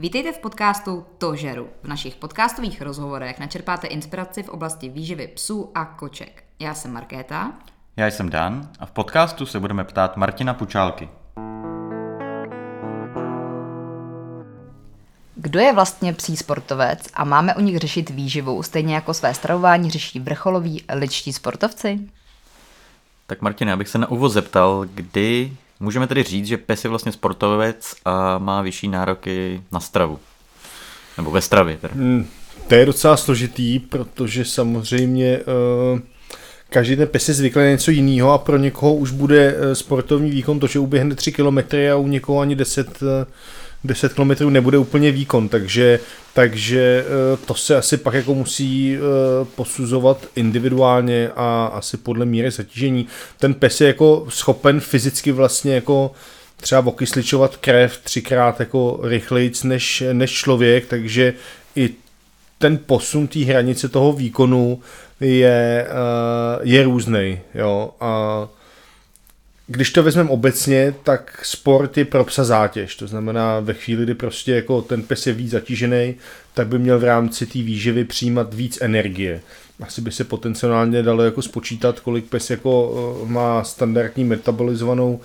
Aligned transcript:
Vítejte 0.00 0.32
v 0.32 0.38
podcastu 0.38 1.06
To 1.18 1.36
žeru. 1.36 1.68
V 1.82 1.88
našich 1.88 2.16
podcastových 2.16 2.82
rozhovorech 2.82 3.38
načerpáte 3.38 3.86
inspiraci 3.86 4.42
v 4.42 4.48
oblasti 4.48 4.88
výživy 4.88 5.28
psů 5.28 5.70
a 5.74 5.84
koček. 5.84 6.44
Já 6.58 6.74
jsem 6.74 6.92
Markéta. 6.92 7.52
Já 7.96 8.06
jsem 8.06 8.30
Dan 8.30 8.68
a 8.78 8.86
v 8.86 8.90
podcastu 8.90 9.46
se 9.46 9.60
budeme 9.60 9.84
ptát 9.84 10.16
Martina 10.16 10.54
Pučálky. 10.54 11.08
Kdo 15.34 15.60
je 15.60 15.72
vlastně 15.72 16.12
psí 16.12 16.36
sportovec 16.36 17.08
a 17.14 17.24
máme 17.24 17.54
u 17.54 17.60
nich 17.60 17.78
řešit 17.78 18.10
výživu, 18.10 18.62
stejně 18.62 18.94
jako 18.94 19.14
své 19.14 19.34
stravování 19.34 19.90
řeší 19.90 20.20
vrcholoví 20.20 20.84
ličtí 20.94 21.32
sportovci? 21.32 22.00
Tak 23.26 23.42
Martin, 23.42 23.68
já 23.68 23.76
bych 23.76 23.88
se 23.88 23.98
na 23.98 24.10
úvod 24.10 24.28
zeptal, 24.28 24.86
kdy 24.94 25.56
můžeme 25.80 26.06
tedy 26.06 26.22
říct, 26.22 26.46
že 26.46 26.56
pes 26.56 26.84
je 26.84 26.90
vlastně 26.90 27.12
sportovec 27.12 27.94
a 28.04 28.38
má 28.38 28.62
vyšší 28.62 28.88
nároky 28.88 29.62
na 29.72 29.80
stravu? 29.80 30.18
Nebo 31.16 31.30
ve 31.30 31.40
stravě 31.40 31.76
teda. 31.76 31.94
Hmm, 31.94 32.26
to 32.68 32.74
je 32.74 32.86
docela 32.86 33.16
složitý, 33.16 33.78
protože 33.78 34.44
samozřejmě 34.44 35.38
uh, 35.92 36.00
každý 36.68 36.96
ten 36.96 37.08
pes 37.08 37.28
je 37.28 37.34
zvyklý 37.34 37.62
na 37.62 37.70
něco 37.70 37.90
jiného 37.90 38.32
a 38.32 38.38
pro 38.38 38.56
někoho 38.56 38.94
už 38.94 39.10
bude 39.10 39.56
eh, 39.58 39.74
sportovní 39.74 40.30
výkon 40.30 40.60
to, 40.60 40.66
že 40.66 40.78
uběhne 40.78 41.14
3 41.14 41.32
km 41.32 41.58
a 41.92 41.96
u 41.96 42.06
někoho 42.06 42.40
ani 42.40 42.56
10 42.56 43.02
uh, 43.02 43.08
10 43.84 44.12
km 44.12 44.52
nebude 44.52 44.78
úplně 44.78 45.12
výkon, 45.12 45.48
takže, 45.48 46.00
takže 46.34 47.04
eh, 47.06 47.36
to 47.46 47.54
se 47.54 47.76
asi 47.76 47.96
pak 47.96 48.14
jako 48.14 48.34
musí 48.34 48.96
eh, 48.96 49.00
posuzovat 49.54 50.26
individuálně 50.36 51.30
a 51.36 51.70
asi 51.74 51.96
podle 51.96 52.26
míry 52.26 52.50
zatížení. 52.50 53.06
Ten 53.38 53.54
pes 53.54 53.80
je 53.80 53.86
jako 53.86 54.26
schopen 54.28 54.80
fyzicky 54.80 55.32
vlastně 55.32 55.74
jako 55.74 56.12
třeba 56.56 56.86
okysličovat 56.86 57.56
krev 57.56 57.98
třikrát 58.04 58.60
jako 58.60 59.00
rychleji 59.02 59.52
než, 59.64 60.02
než 60.12 60.32
člověk, 60.32 60.86
takže 60.86 61.34
i 61.76 61.90
ten 62.58 62.78
posun 62.78 63.28
té 63.28 63.44
hranice 63.44 63.88
toho 63.88 64.12
výkonu 64.12 64.80
je, 65.20 65.86
eh, 65.88 66.60
je 66.62 66.82
různý. 66.82 67.40
Jo? 67.54 67.90
A 68.00 68.48
když 69.72 69.90
to 69.90 70.02
vezmeme 70.02 70.30
obecně, 70.30 70.94
tak 71.02 71.44
sport 71.44 71.98
je 71.98 72.04
pro 72.04 72.24
psa 72.24 72.44
zátěž. 72.44 72.96
To 72.96 73.06
znamená, 73.06 73.60
ve 73.60 73.74
chvíli, 73.74 74.02
kdy 74.02 74.14
prostě 74.14 74.52
jako 74.52 74.82
ten 74.82 75.02
pes 75.02 75.26
je 75.26 75.32
víc 75.32 75.50
zatížený, 75.50 76.14
tak 76.54 76.66
by 76.66 76.78
měl 76.78 76.98
v 76.98 77.04
rámci 77.04 77.46
té 77.46 77.58
výživy 77.58 78.04
přijímat 78.04 78.54
víc 78.54 78.78
energie. 78.80 79.40
Asi 79.80 80.00
by 80.00 80.12
se 80.12 80.24
potenciálně 80.24 81.02
dalo 81.02 81.22
jako 81.22 81.42
spočítat, 81.42 82.00
kolik 82.00 82.24
pes 82.24 82.50
jako 82.50 82.94
eh, 83.24 83.32
má 83.32 83.64
standardní 83.64 84.24
metabolizovanou 84.24 85.20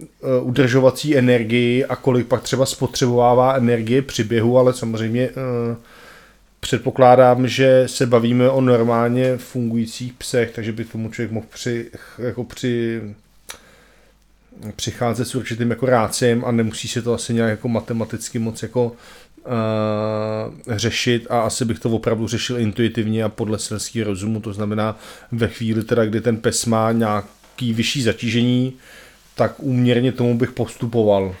eh, 0.00 0.06
udržovací 0.40 1.16
energii 1.16 1.84
a 1.84 1.96
kolik 1.96 2.26
pak 2.26 2.42
třeba 2.42 2.66
spotřebovává 2.66 3.54
energie 3.54 4.02
při 4.02 4.24
běhu, 4.24 4.58
ale 4.58 4.74
samozřejmě 4.74 5.22
eh, 5.22 5.76
předpokládám, 6.60 7.48
že 7.48 7.84
se 7.86 8.06
bavíme 8.06 8.50
o 8.50 8.60
normálně 8.60 9.36
fungujících 9.36 10.12
psech, 10.12 10.50
takže 10.54 10.72
by 10.72 10.84
tomu 10.84 11.10
člověk 11.10 11.32
mohl 11.32 11.46
při, 11.50 11.90
jako 12.18 12.44
při 12.44 13.00
přicházet 14.76 15.24
s 15.24 15.34
určitým 15.34 15.70
jako 15.70 15.86
ráciem 15.86 16.44
a 16.44 16.50
nemusí 16.50 16.88
se 16.88 17.02
to 17.02 17.14
asi 17.14 17.34
nějak 17.34 17.50
jako 17.50 17.68
matematicky 17.68 18.38
moc 18.38 18.62
jako 18.62 18.84
uh, 18.86 18.92
řešit 20.68 21.26
a 21.30 21.40
asi 21.40 21.64
bych 21.64 21.78
to 21.78 21.90
opravdu 21.90 22.28
řešil 22.28 22.58
intuitivně 22.58 23.24
a 23.24 23.28
podle 23.28 23.58
selského 23.58 24.06
rozumu, 24.06 24.40
to 24.40 24.52
znamená 24.52 24.98
ve 25.32 25.48
chvíli 25.48 25.84
teda, 25.84 26.04
kdy 26.04 26.20
ten 26.20 26.36
pes 26.36 26.66
má 26.66 26.92
nějaký 26.92 27.72
vyšší 27.72 28.02
zatížení, 28.02 28.72
tak 29.34 29.54
úměrně 29.58 30.12
tomu 30.12 30.38
bych 30.38 30.52
postupoval. 30.52 31.34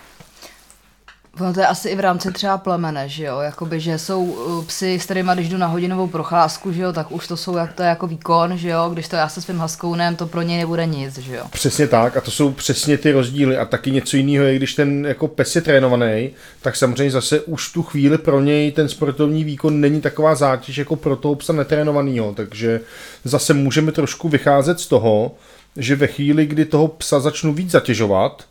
Ono 1.40 1.54
to 1.54 1.60
je 1.60 1.66
asi 1.66 1.88
i 1.88 1.96
v 1.96 2.00
rámci 2.00 2.32
třeba 2.32 2.58
plemene, 2.58 3.08
že 3.08 3.24
jo, 3.24 3.40
jakoby, 3.40 3.80
že 3.80 3.98
jsou 3.98 4.24
uh, 4.24 4.64
psy, 4.64 4.94
s 4.94 5.04
kterými 5.04 5.30
když 5.34 5.48
jdu 5.48 5.58
na 5.58 5.66
hodinovou 5.66 6.06
procházku, 6.06 6.72
že 6.72 6.82
jo, 6.82 6.92
tak 6.92 7.12
už 7.12 7.28
to 7.28 7.36
jsou, 7.36 7.56
jak 7.56 7.72
to 7.72 7.82
je 7.82 7.88
jako 7.88 8.06
výkon, 8.06 8.58
že 8.58 8.68
jo, 8.68 8.90
když 8.92 9.08
to 9.08 9.16
já 9.16 9.28
se 9.28 9.42
svým 9.42 9.58
haskounem, 9.58 10.16
to 10.16 10.26
pro 10.26 10.42
něj 10.42 10.58
nebude 10.58 10.86
nic, 10.86 11.18
že 11.18 11.36
jo. 11.36 11.44
Přesně 11.50 11.86
tak 11.86 12.16
a 12.16 12.20
to 12.20 12.30
jsou 12.30 12.52
přesně 12.52 12.98
ty 12.98 13.12
rozdíly. 13.12 13.56
A 13.56 13.64
taky 13.64 13.90
něco 13.90 14.16
jiného 14.16 14.44
je, 14.44 14.56
když 14.56 14.74
ten 14.74 15.06
jako 15.06 15.28
pes 15.28 15.56
je 15.56 15.62
trénovaný, 15.62 16.30
tak 16.62 16.76
samozřejmě 16.76 17.10
zase 17.10 17.40
už 17.40 17.72
tu 17.72 17.82
chvíli 17.82 18.18
pro 18.18 18.40
něj 18.40 18.72
ten 18.72 18.88
sportovní 18.88 19.44
výkon 19.44 19.80
není 19.80 20.00
taková 20.00 20.34
zátěž 20.34 20.76
jako 20.76 20.96
pro 20.96 21.16
toho 21.16 21.34
psa 21.34 21.52
netrénovaného, 21.52 22.34
takže 22.34 22.80
zase 23.24 23.54
můžeme 23.54 23.92
trošku 23.92 24.28
vycházet 24.28 24.80
z 24.80 24.86
toho, 24.86 25.34
že 25.76 25.96
ve 25.96 26.06
chvíli, 26.06 26.46
kdy 26.46 26.64
toho 26.64 26.88
psa 26.88 27.20
začnu 27.20 27.54
víc 27.54 27.70
zatěžovat, 27.70 28.44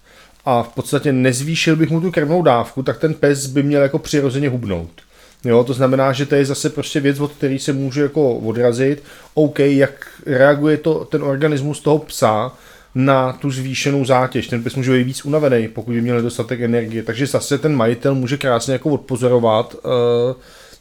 a 0.45 0.63
v 0.63 0.69
podstatě 0.69 1.13
nezvýšil 1.13 1.75
bych 1.75 1.89
mu 1.89 2.01
tu 2.01 2.11
krvnou 2.11 2.41
dávku, 2.41 2.83
tak 2.83 2.99
ten 2.99 3.13
pes 3.13 3.45
by 3.45 3.63
měl 3.63 3.81
jako 3.81 3.99
přirozeně 3.99 4.49
hubnout. 4.49 5.01
Jo, 5.45 5.63
to 5.63 5.73
znamená, 5.73 6.13
že 6.13 6.25
to 6.25 6.35
je 6.35 6.45
zase 6.45 6.69
prostě 6.69 6.99
věc, 6.99 7.19
od 7.19 7.31
který 7.31 7.59
se 7.59 7.73
může 7.73 8.01
jako 8.01 8.35
odrazit. 8.37 9.03
OK, 9.33 9.59
jak 9.59 10.07
reaguje 10.25 10.77
to, 10.77 11.05
ten 11.05 11.23
organismus 11.23 11.79
toho 11.79 11.99
psa 11.99 12.51
na 12.95 13.33
tu 13.33 13.51
zvýšenou 13.51 14.05
zátěž. 14.05 14.47
Ten 14.47 14.63
pes 14.63 14.75
může 14.75 14.91
být 14.91 15.03
víc 15.03 15.25
unavený, 15.25 15.67
pokud 15.67 15.91
by 15.91 16.01
měl 16.01 16.15
nedostatek 16.15 16.61
energie. 16.61 17.03
Takže 17.03 17.27
zase 17.27 17.57
ten 17.57 17.75
majitel 17.75 18.15
může 18.15 18.37
krásně 18.37 18.73
jako 18.73 18.89
odpozorovat, 18.89 19.75
uh, 19.75 19.91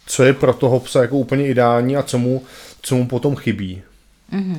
co 0.06 0.22
je 0.22 0.32
pro 0.32 0.52
toho 0.52 0.80
psa 0.80 1.02
jako 1.02 1.18
úplně 1.18 1.46
ideální 1.46 1.96
a 1.96 2.02
co 2.02 2.18
mu, 2.18 2.42
co 2.82 2.96
mu 2.96 3.06
potom 3.06 3.36
chybí. 3.36 3.82
Mm-hmm. 4.32 4.58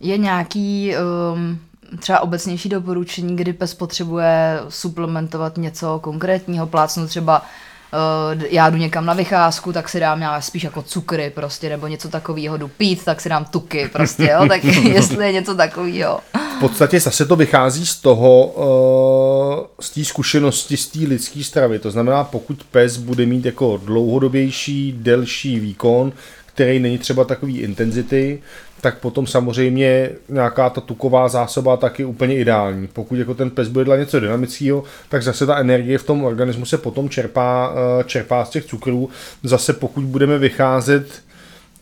Je 0.00 0.18
nějaký 0.18 0.94
um 1.34 1.58
třeba 1.98 2.20
obecnější 2.20 2.68
doporučení, 2.68 3.36
kdy 3.36 3.52
pes 3.52 3.74
potřebuje 3.74 4.60
suplementovat 4.68 5.58
něco 5.58 5.98
konkrétního, 5.98 6.66
plácnout 6.66 7.08
třeba 7.08 7.42
uh, 7.42 8.42
já 8.50 8.70
jdu 8.70 8.76
někam 8.76 9.06
na 9.06 9.14
vycházku, 9.14 9.72
tak 9.72 9.88
si 9.88 10.00
dám 10.00 10.22
já 10.22 10.40
spíš 10.40 10.64
jako 10.64 10.82
cukry 10.82 11.30
prostě, 11.30 11.68
nebo 11.68 11.86
něco 11.86 12.08
takového, 12.08 12.56
jdu 12.56 12.68
pít, 12.68 13.04
tak 13.04 13.20
si 13.20 13.28
dám 13.28 13.44
tuky 13.44 13.90
prostě, 13.92 14.30
jo, 14.32 14.48
tak 14.48 14.64
jestli 14.84 15.26
je 15.26 15.32
něco 15.32 15.54
takového. 15.54 16.20
V 16.56 16.60
podstatě 16.60 17.00
zase 17.00 17.26
to 17.26 17.36
vychází 17.36 17.86
z 17.86 17.96
toho, 17.96 18.46
uh, 18.46 19.66
z 19.80 19.90
té 19.90 20.04
zkušenosti, 20.04 20.76
z 20.76 20.86
té 20.86 20.98
lidské 20.98 21.44
stravy. 21.44 21.78
To 21.78 21.90
znamená, 21.90 22.24
pokud 22.24 22.64
pes 22.70 22.96
bude 22.96 23.26
mít 23.26 23.44
jako 23.44 23.80
dlouhodobější, 23.84 24.94
delší 24.98 25.60
výkon, 25.60 26.12
který 26.46 26.78
není 26.78 26.98
třeba 26.98 27.24
takový 27.24 27.58
intenzity, 27.58 28.42
tak 28.80 28.98
potom 28.98 29.26
samozřejmě 29.26 30.10
nějaká 30.28 30.70
ta 30.70 30.80
tuková 30.80 31.28
zásoba 31.28 31.76
taky 31.76 32.04
úplně 32.04 32.36
ideální. 32.36 32.86
Pokud 32.86 33.18
jako 33.18 33.34
ten 33.34 33.50
pes 33.50 33.68
bude 33.68 33.84
dělat 33.84 33.96
něco 33.96 34.20
dynamického, 34.20 34.84
tak 35.08 35.22
zase 35.22 35.46
ta 35.46 35.58
energie 35.58 35.98
v 35.98 36.04
tom 36.04 36.24
organismu 36.24 36.64
se 36.64 36.78
potom 36.78 37.08
čerpá, 37.08 37.72
eh, 38.00 38.04
čerpá 38.04 38.44
z 38.44 38.50
těch 38.50 38.64
cukrů. 38.64 39.10
Zase 39.42 39.72
pokud 39.72 40.04
budeme 40.04 40.38
vycházet 40.38 41.06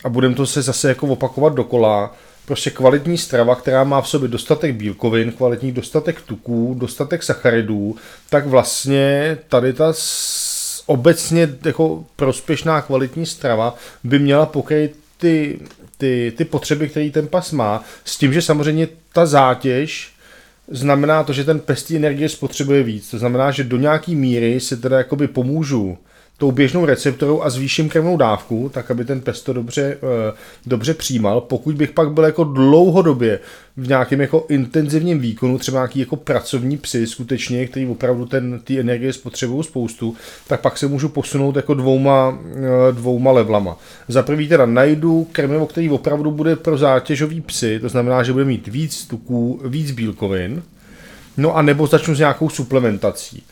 a 0.05 0.09
budeme 0.09 0.35
to 0.35 0.47
se 0.47 0.63
zase 0.63 0.89
jako 0.89 1.07
opakovat 1.07 1.55
dokola, 1.55 2.15
prostě 2.47 2.71
kvalitní 2.71 3.19
strava, 3.19 3.55
která 3.55 3.85
má 3.85 4.01
v 4.01 4.09
sobě 4.09 4.29
dostatek 4.29 4.75
bílkovin, 4.75 5.33
kvalitní 5.33 5.73
dostatek 5.73 6.21
tuků, 6.21 6.77
dostatek 6.79 7.23
sacharidů, 7.23 7.97
tak 8.31 8.47
vlastně 8.47 9.39
tady 9.49 9.73
ta 9.73 9.93
obecně 10.87 11.49
jako 11.65 12.05
prospěšná 12.17 12.83
kvalitní 12.83 13.27
strava 13.27 13.75
by 14.05 14.19
měla 14.19 14.47
pokryt 14.47 14.97
ty, 15.19 15.61
ty, 15.99 16.33
ty 16.37 16.45
potřeby, 16.45 16.89
které 16.89 17.11
ten 17.11 17.29
pas 17.29 17.53
má, 17.53 17.85
s 18.05 18.19
tím, 18.19 18.33
že 18.33 18.43
samozřejmě 18.43 18.89
ta 19.13 19.27
zátěž 19.27 20.13
znamená 20.69 21.25
to, 21.25 21.33
že 21.33 21.45
ten 21.45 21.61
pes 21.61 21.91
energie 21.91 22.29
spotřebuje 22.29 22.83
víc. 22.83 23.11
To 23.11 23.19
znamená, 23.19 23.51
že 23.51 23.65
do 23.65 23.77
nějaký 23.77 24.15
míry 24.17 24.61
si 24.61 24.77
teda 24.77 24.99
jakoby 24.99 25.29
pomůžu 25.29 25.99
tou 26.39 26.53
běžnou 26.53 26.85
receptorou 26.85 27.43
a 27.43 27.51
zvýším 27.51 27.89
krevnou 27.89 28.17
dávku, 28.17 28.71
tak 28.75 28.91
aby 28.91 29.05
ten 29.05 29.21
pes 29.21 29.43
to 29.43 29.53
dobře, 29.53 29.83
eh, 29.83 30.33
dobře 30.67 30.95
přijímal. 30.95 31.41
Pokud 31.41 31.75
bych 31.75 31.91
pak 31.91 32.13
byl 32.13 32.25
jako 32.25 32.45
dlouhodobě 32.45 33.41
v 33.77 33.89
nějakém 33.89 34.21
jako 34.21 34.47
intenzivním 34.49 35.19
výkonu, 35.19 35.59
třeba 35.59 35.79
nějaký 35.79 36.01
jako 36.01 36.17
pracovní 36.17 36.77
psy 36.77 37.07
skutečně, 37.07 37.67
který 37.67 37.87
opravdu 37.87 38.27
ten, 38.27 38.61
ty 38.65 38.81
energie 38.81 39.13
spotřebují 39.13 39.65
spoustu, 39.65 40.17
tak 40.47 40.61
pak 40.61 40.79
se 40.79 40.87
můžu 40.87 41.09
posunout 41.09 41.57
jako 41.57 41.75
dvouma, 41.75 42.39
eh, 42.57 42.93
dvouma 42.93 43.33
levlama. 43.33 43.77
Za 44.09 44.23
prvý 44.23 44.49
teda 44.49 44.67
najdu 44.67 45.29
krmivo, 45.33 45.67
který 45.67 45.91
opravdu 45.91 46.31
bude 46.31 46.57
pro 46.57 46.79
zátěžový 46.79 47.41
psy, 47.41 47.81
to 47.81 47.89
znamená, 47.89 48.23
že 48.23 48.33
bude 48.33 48.45
mít 48.45 48.69
víc 48.69 49.07
tuků, 49.07 49.61
víc 49.65 49.91
bílkovin, 49.91 50.63
no 51.37 51.57
a 51.57 51.63
nebo 51.63 51.87
začnu 51.87 52.15
s 52.15 52.19
nějakou 52.19 52.49
suplementací. 52.49 53.43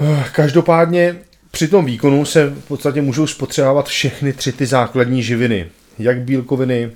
Eh, 0.00 0.24
každopádně 0.32 1.16
při 1.56 1.68
tom 1.68 1.84
výkonu 1.84 2.24
se 2.24 2.46
v 2.46 2.68
podstatě 2.68 3.02
můžou 3.02 3.26
spotřebovat 3.26 3.88
všechny 3.88 4.32
tři 4.32 4.52
ty 4.52 4.66
základní 4.66 5.22
živiny. 5.22 5.68
Jak 5.98 6.20
bílkoviny, 6.20 6.90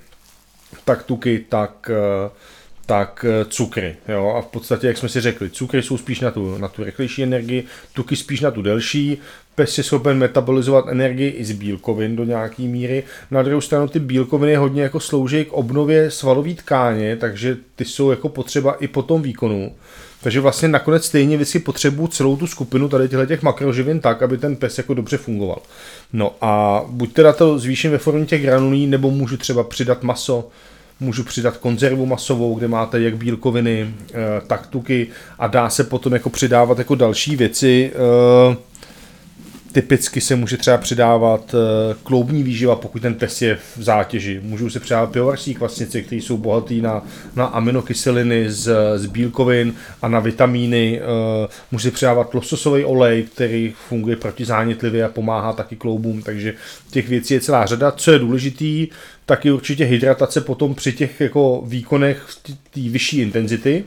tak 0.85 1.03
tuky, 1.03 1.45
tak, 1.49 1.91
eh, 1.91 2.31
tak 2.87 3.25
eh, 3.29 3.45
cukry. 3.45 3.97
Jo? 4.09 4.35
A 4.39 4.43
v 4.43 4.47
podstatě, 4.47 4.87
jak 4.87 4.97
jsme 4.97 5.09
si 5.09 5.21
řekli, 5.21 5.51
cukry 5.51 5.83
jsou 5.83 5.99
spíš 5.99 6.21
na 6.21 6.31
tu, 6.31 6.59
na 6.59 6.69
tu 6.69 6.85
rychlejší 6.85 7.23
energii, 7.23 7.65
tuky 7.93 8.17
spíš 8.17 8.41
na 8.41 8.51
tu 8.51 8.63
delší. 8.63 9.19
Pes 9.61 9.79
je 9.79 9.85
schopen 9.85 10.19
metabolizovat 10.19 10.85
energii 10.89 11.31
i 11.31 11.45
z 11.45 11.53
bílkovin 11.53 12.17
do 12.17 12.25
nějaké 12.25 12.63
míry. 12.63 13.05
Na 13.31 13.43
druhou 13.43 13.61
stranu 13.61 13.89
ty 13.89 13.99
bílkoviny 13.99 14.57
hodně 14.57 14.83
jako 14.83 15.01
slouží 15.01 15.45
k 15.45 15.53
obnově 15.53 16.11
svalové 16.11 16.55
tkáně, 16.55 17.17
takže 17.17 17.57
ty 17.77 17.85
jsou 17.85 18.11
jako 18.11 18.29
potřeba 18.29 18.73
i 18.73 18.89
po 18.89 19.03
tom 19.03 19.23
výkonu. 19.23 19.73
Takže 20.23 20.41
vlastně 20.41 20.69
nakonec 20.69 21.05
stejně 21.05 21.37
vy 21.37 21.45
si 21.45 21.59
potřebují 21.59 22.09
celou 22.09 22.37
tu 22.37 22.47
skupinu 22.47 22.89
tady 22.89 23.09
těchto 23.09 23.27
těch 23.27 23.43
makroživin 23.43 24.01
tak, 24.01 24.23
aby 24.23 24.39
ten 24.39 24.57
pes 24.57 24.79
jako 24.79 24.95
dobře 24.95 25.17
fungoval. 25.17 25.59
No 26.13 26.35
a 26.41 26.83
buď 26.89 27.13
teda 27.13 27.33
to 27.33 27.59
zvýším 27.59 27.91
ve 27.91 27.99
formě 27.99 28.27
těch 28.27 28.43
granulí, 28.43 28.87
nebo 28.87 29.11
můžu 29.11 29.37
třeba 29.37 29.65
přidat 29.65 30.03
maso, 30.03 30.49
můžu 31.01 31.25
přidat 31.25 31.57
konzervu 31.57 32.07
masovou, 32.07 32.55
kde 32.55 32.69
máte 32.69 33.01
jak 33.01 33.17
bílkoviny, 33.17 33.95
eh, 34.13 34.15
tak 34.47 34.67
tuky 34.67 35.07
a 35.39 35.47
dá 35.47 35.71
se 35.71 35.85
potom 35.85 36.13
jako 36.13 36.31
přidávat 36.31 36.79
jako 36.79 36.95
další 36.95 37.37
věci. 37.37 37.93
Eh, 37.95 38.70
typicky 39.73 40.21
se 40.21 40.37
může 40.37 40.57
třeba 40.57 40.79
přidávat 40.79 41.55
eh, 41.55 41.95
kloubní 42.03 42.43
výživa, 42.43 42.77
pokud 42.77 43.03
ten 43.03 43.15
pes 43.15 43.43
je 43.43 43.59
v 43.77 43.83
zátěži. 43.83 44.41
Můžou 44.43 44.71
se 44.71 44.81
přidávat 44.81 45.13
pivovarské 45.13 45.55
kvasnice, 45.55 46.03
které 46.03 46.23
jsou 46.23 46.37
bohaté 46.37 46.75
na, 46.75 47.07
na 47.37 47.45
aminokyseliny 47.45 48.51
z, 48.51 48.73
z 48.97 49.07
bílkovin 49.07 49.75
a 50.03 50.09
na 50.09 50.21
vitamíny. 50.21 51.01
Může 51.73 51.83
se 51.83 51.91
přidávat 51.91 52.35
lososový 52.35 52.85
olej, 52.85 53.23
který 53.23 53.75
funguje 53.89 54.17
protizánětlivě 54.17 55.05
a 55.05 55.09
pomáhá 55.09 55.53
taky 55.53 55.77
kloubům, 55.77 56.23
takže 56.23 56.55
těch 56.91 57.09
věcí 57.09 57.35
je 57.35 57.41
celá 57.41 57.67
řada. 57.67 57.91
Co 57.91 58.13
je 58.13 58.19
důležitý, 58.19 58.89
taky 59.27 59.51
určitě 59.51 59.85
hydratace 59.85 60.41
potom 60.41 60.75
při 60.75 60.93
těch 60.93 61.21
jako 61.21 61.63
výkonech 61.67 62.27
té 62.71 62.81
vyšší 62.81 63.21
intenzity, 63.21 63.85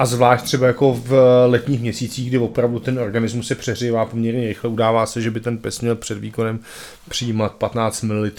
a 0.00 0.06
zvlášť 0.06 0.44
třeba 0.44 0.66
jako 0.66 0.94
v 0.94 1.12
letních 1.46 1.80
měsících, 1.80 2.28
kdy 2.28 2.38
opravdu 2.38 2.78
ten 2.78 2.98
organismus 2.98 3.46
se 3.46 3.54
přeřívá 3.54 4.04
poměrně 4.04 4.48
rychle, 4.48 4.70
udává 4.70 5.06
se, 5.06 5.22
že 5.22 5.30
by 5.30 5.40
ten 5.40 5.58
pes 5.58 5.80
měl 5.80 5.96
před 5.96 6.18
výkonem 6.18 6.60
přijímat 7.08 7.52
15 7.52 8.02
ml 8.02 8.30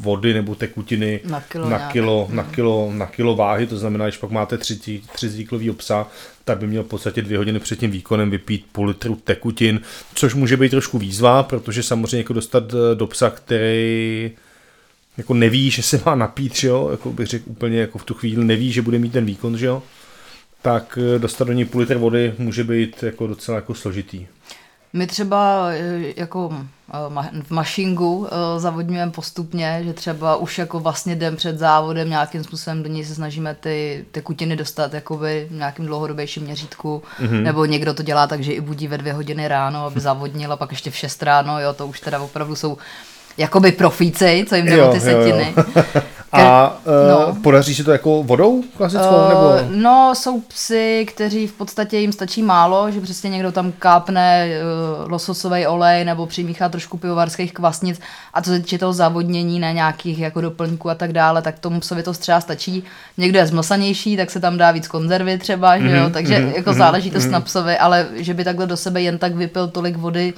vody 0.00 0.34
nebo 0.34 0.54
tekutiny 0.54 1.20
na 1.24 1.40
kilo, 1.40 1.68
na 1.70 1.78
kilo, 1.78 2.28
na 2.32 2.44
kilo, 2.44 2.90
na 2.92 3.06
kilo 3.06 3.36
váhy, 3.36 3.66
to 3.66 3.78
znamená, 3.78 4.10
že 4.10 4.18
pak 4.18 4.30
máte 4.30 4.58
tři, 4.58 5.02
tři 5.12 5.28
zvíklový 5.28 5.70
obsa, 5.70 6.06
tak 6.44 6.58
by 6.58 6.66
měl 6.66 6.82
v 6.82 6.86
podstatě 6.86 7.22
dvě 7.22 7.38
hodiny 7.38 7.60
před 7.60 7.78
tím 7.78 7.90
výkonem 7.90 8.30
vypít 8.30 8.66
půl 8.72 8.86
litru 8.86 9.16
tekutin, 9.24 9.80
což 10.14 10.34
může 10.34 10.56
být 10.56 10.70
trošku 10.70 10.98
výzva, 10.98 11.42
protože 11.42 11.82
samozřejmě 11.82 12.18
jako 12.18 12.32
dostat 12.32 12.64
do 12.94 13.06
psa, 13.06 13.30
který 13.30 14.30
jako 15.18 15.34
neví, 15.34 15.70
že 15.70 15.82
se 15.82 16.00
má 16.06 16.14
napít, 16.14 16.56
že 16.56 16.68
jo, 16.68 16.88
jako 16.90 17.12
bych 17.12 17.26
řekl 17.26 17.44
úplně 17.50 17.80
jako 17.80 17.98
v 17.98 18.04
tu 18.04 18.14
chvíli 18.14 18.44
neví, 18.44 18.72
že 18.72 18.82
bude 18.82 18.98
mít 18.98 19.12
ten 19.12 19.24
výkon, 19.24 19.58
že 19.58 19.66
jo, 19.66 19.82
tak 20.62 20.98
eh, 21.14 21.18
dostat 21.18 21.44
do 21.44 21.52
ní 21.52 21.64
půl 21.64 21.80
litr 21.80 21.96
vody 21.96 22.34
může 22.38 22.64
být 22.64 23.02
jako 23.02 23.26
docela 23.26 23.56
jako 23.56 23.74
složitý. 23.74 24.26
My 24.92 25.06
třeba 25.06 25.68
eh, 25.70 26.12
jako 26.16 26.50
eh, 26.94 27.42
v 27.42 27.50
mašingu 27.50 28.28
zavodňujeme 28.56 29.12
postupně, 29.12 29.80
že 29.84 29.92
třeba 29.92 30.36
už 30.36 30.58
jako 30.58 30.80
vlastně 30.80 31.16
den 31.16 31.36
před 31.36 31.58
závodem 31.58 32.10
nějakým 32.10 32.44
způsobem 32.44 32.82
do 32.82 32.88
něj 32.88 33.04
se 33.04 33.14
snažíme 33.14 33.54
ty, 33.54 34.04
ty 34.10 34.22
kutiny 34.22 34.56
dostat 34.56 34.94
jakoby 34.94 35.46
v 35.50 35.54
nějakým 35.54 35.86
dlouhodobějším 35.86 36.42
měřítku, 36.42 37.02
mm-hmm. 37.20 37.42
nebo 37.42 37.64
někdo 37.64 37.94
to 37.94 38.02
dělá 38.02 38.26
tak, 38.26 38.42
že 38.42 38.52
i 38.52 38.60
budí 38.60 38.88
ve 38.88 38.98
dvě 38.98 39.12
hodiny 39.12 39.48
ráno, 39.48 39.86
aby 39.86 40.00
zavodnil 40.00 40.52
a 40.52 40.56
pak 40.56 40.70
ještě 40.70 40.90
v 40.90 40.96
šest 40.96 41.22
ráno, 41.22 41.60
jo, 41.60 41.72
to 41.72 41.86
už 41.86 42.00
teda 42.00 42.20
opravdu 42.20 42.56
jsou 42.56 42.78
jakoby 43.40 43.72
profíci, 43.72 44.44
co 44.48 44.54
jim 44.54 44.66
jde 44.66 44.82
o 44.82 44.92
ty 44.92 45.00
setiny. 45.00 45.54
Jo, 45.56 45.64
jo. 45.76 45.82
A 46.32 46.70
uh, 46.70 47.10
no. 47.10 47.36
podaří 47.42 47.74
se 47.74 47.84
to 47.84 47.92
jako 47.92 48.22
vodou 48.22 48.62
klasickou? 48.76 49.16
Uh, 49.16 49.28
nebo? 49.28 49.76
No, 49.82 50.12
jsou 50.16 50.40
psy, 50.40 51.06
kteří 51.08 51.46
v 51.46 51.52
podstatě 51.52 51.98
jim 51.98 52.12
stačí 52.12 52.42
málo, 52.42 52.90
že 52.90 53.00
přesně 53.00 53.30
někdo 53.30 53.52
tam 53.52 53.72
kápne 53.72 54.48
uh, 54.48 55.10
lososový 55.10 55.66
olej 55.66 56.04
nebo 56.04 56.26
přimíchá 56.26 56.68
trošku 56.68 56.96
pivovarských 56.96 57.52
kvasnic 57.52 58.00
a 58.34 58.42
co 58.42 58.50
se 58.50 58.60
týče 58.60 58.78
toho 58.78 58.92
závodnění 58.92 59.60
na 59.60 59.72
nějakých 59.72 60.18
jako 60.18 60.40
doplňků 60.40 60.90
a 60.90 60.94
tak 60.94 61.12
dále, 61.12 61.42
tak 61.42 61.58
tomu 61.58 61.80
psovi 61.80 62.02
to 62.02 62.12
třeba 62.12 62.40
stačí. 62.40 62.84
Někdo 63.18 63.38
je 63.38 63.46
zmlsanější, 63.46 64.16
tak 64.16 64.30
se 64.30 64.40
tam 64.40 64.58
dá 64.58 64.70
víc 64.70 64.88
konzervy 64.88 65.38
třeba, 65.38 65.76
mm-hmm, 65.76 65.88
že 65.90 65.96
jo? 65.96 66.02
Mhm, 66.02 66.12
takže 66.12 66.34
mm-hmm, 66.34 66.56
jako 66.56 66.72
záleží 66.72 67.10
to 67.10 67.18
mm-hmm. 67.18 67.30
na 67.30 67.40
psovi, 67.40 67.78
ale 67.78 68.06
že 68.14 68.34
by 68.34 68.44
takhle 68.44 68.66
do 68.66 68.76
sebe 68.76 69.02
jen 69.02 69.18
tak 69.18 69.34
vypil 69.34 69.68
tolik 69.68 69.96
vody, 69.96 70.34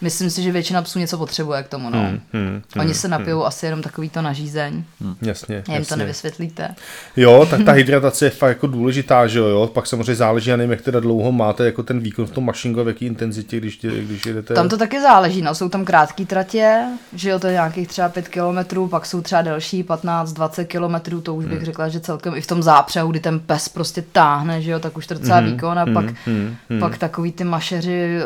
Myslím 0.00 0.30
si, 0.30 0.42
že 0.42 0.52
většina 0.52 0.82
psů 0.82 0.98
něco 0.98 1.18
potřebuje 1.18 1.62
k 1.62 1.68
tomu. 1.68 1.90
No. 1.90 1.98
Hmm, 1.98 2.20
hmm, 2.32 2.62
Oni 2.76 2.84
hmm, 2.84 2.94
se 2.94 3.08
napijou 3.08 3.38
hmm. 3.38 3.46
asi 3.46 3.66
jenom 3.66 3.82
takový 3.82 4.08
to 4.08 4.22
nařízeň. 4.22 4.84
Hmm. 5.00 5.14
Jasně, 5.22 5.56
Jim 5.56 5.64
jasně. 5.68 5.86
to 5.86 5.96
nevysvětlíte. 5.96 6.74
Jo, 7.16 7.46
tak 7.50 7.64
ta 7.64 7.72
hydratace 7.78 8.26
je 8.26 8.30
fakt 8.30 8.48
jako 8.48 8.66
důležitá, 8.66 9.26
že 9.26 9.38
jo. 9.38 9.70
Pak 9.74 9.86
samozřejmě 9.86 10.14
záleží, 10.14 10.50
já 10.50 10.56
nevím, 10.56 10.70
jak 10.70 10.82
teda 10.82 11.00
dlouho 11.00 11.32
máte 11.32 11.64
jako 11.64 11.82
ten 11.82 12.00
výkon 12.00 12.26
v 12.26 12.30
tom 12.30 12.44
mašingu, 12.44 12.84
v 12.84 12.88
jaký 12.88 13.06
intenzitě, 13.06 13.56
když, 13.56 13.78
když 13.80 14.26
jedete. 14.26 14.54
Tam 14.54 14.68
to 14.68 14.76
taky 14.78 15.00
záleží, 15.00 15.42
no. 15.42 15.54
Jsou 15.54 15.68
tam 15.68 15.84
krátké 15.84 16.26
tratě, 16.26 16.82
že 17.12 17.30
jo, 17.30 17.38
to 17.38 17.46
je 17.46 17.52
nějakých 17.52 17.88
třeba 17.88 18.08
5 18.08 18.28
kilometrů, 18.28 18.88
pak 18.88 19.06
jsou 19.06 19.20
třeba 19.20 19.42
delší 19.42 19.84
15-20 19.84 20.64
kilometrů, 20.64 21.20
to 21.20 21.34
už 21.34 21.44
bych 21.44 21.56
hmm. 21.56 21.66
řekla, 21.66 21.88
že 21.88 22.00
celkem 22.00 22.34
i 22.34 22.40
v 22.40 22.46
tom 22.46 22.62
zápřehu, 22.62 23.10
kdy 23.10 23.20
ten 23.20 23.40
pes 23.40 23.68
prostě 23.68 24.04
táhne, 24.12 24.62
že 24.62 24.70
jo, 24.70 24.78
tak 24.78 24.96
už 24.96 25.06
to 25.06 25.14
docela 25.14 25.38
hmm. 25.38 25.50
výkon 25.50 25.78
a 25.78 25.82
hmm. 25.82 25.94
pak, 25.94 26.06
hmm. 26.26 26.56
pak 26.80 26.98
takový 26.98 27.32
ty 27.32 27.44
mašeři, 27.44 28.20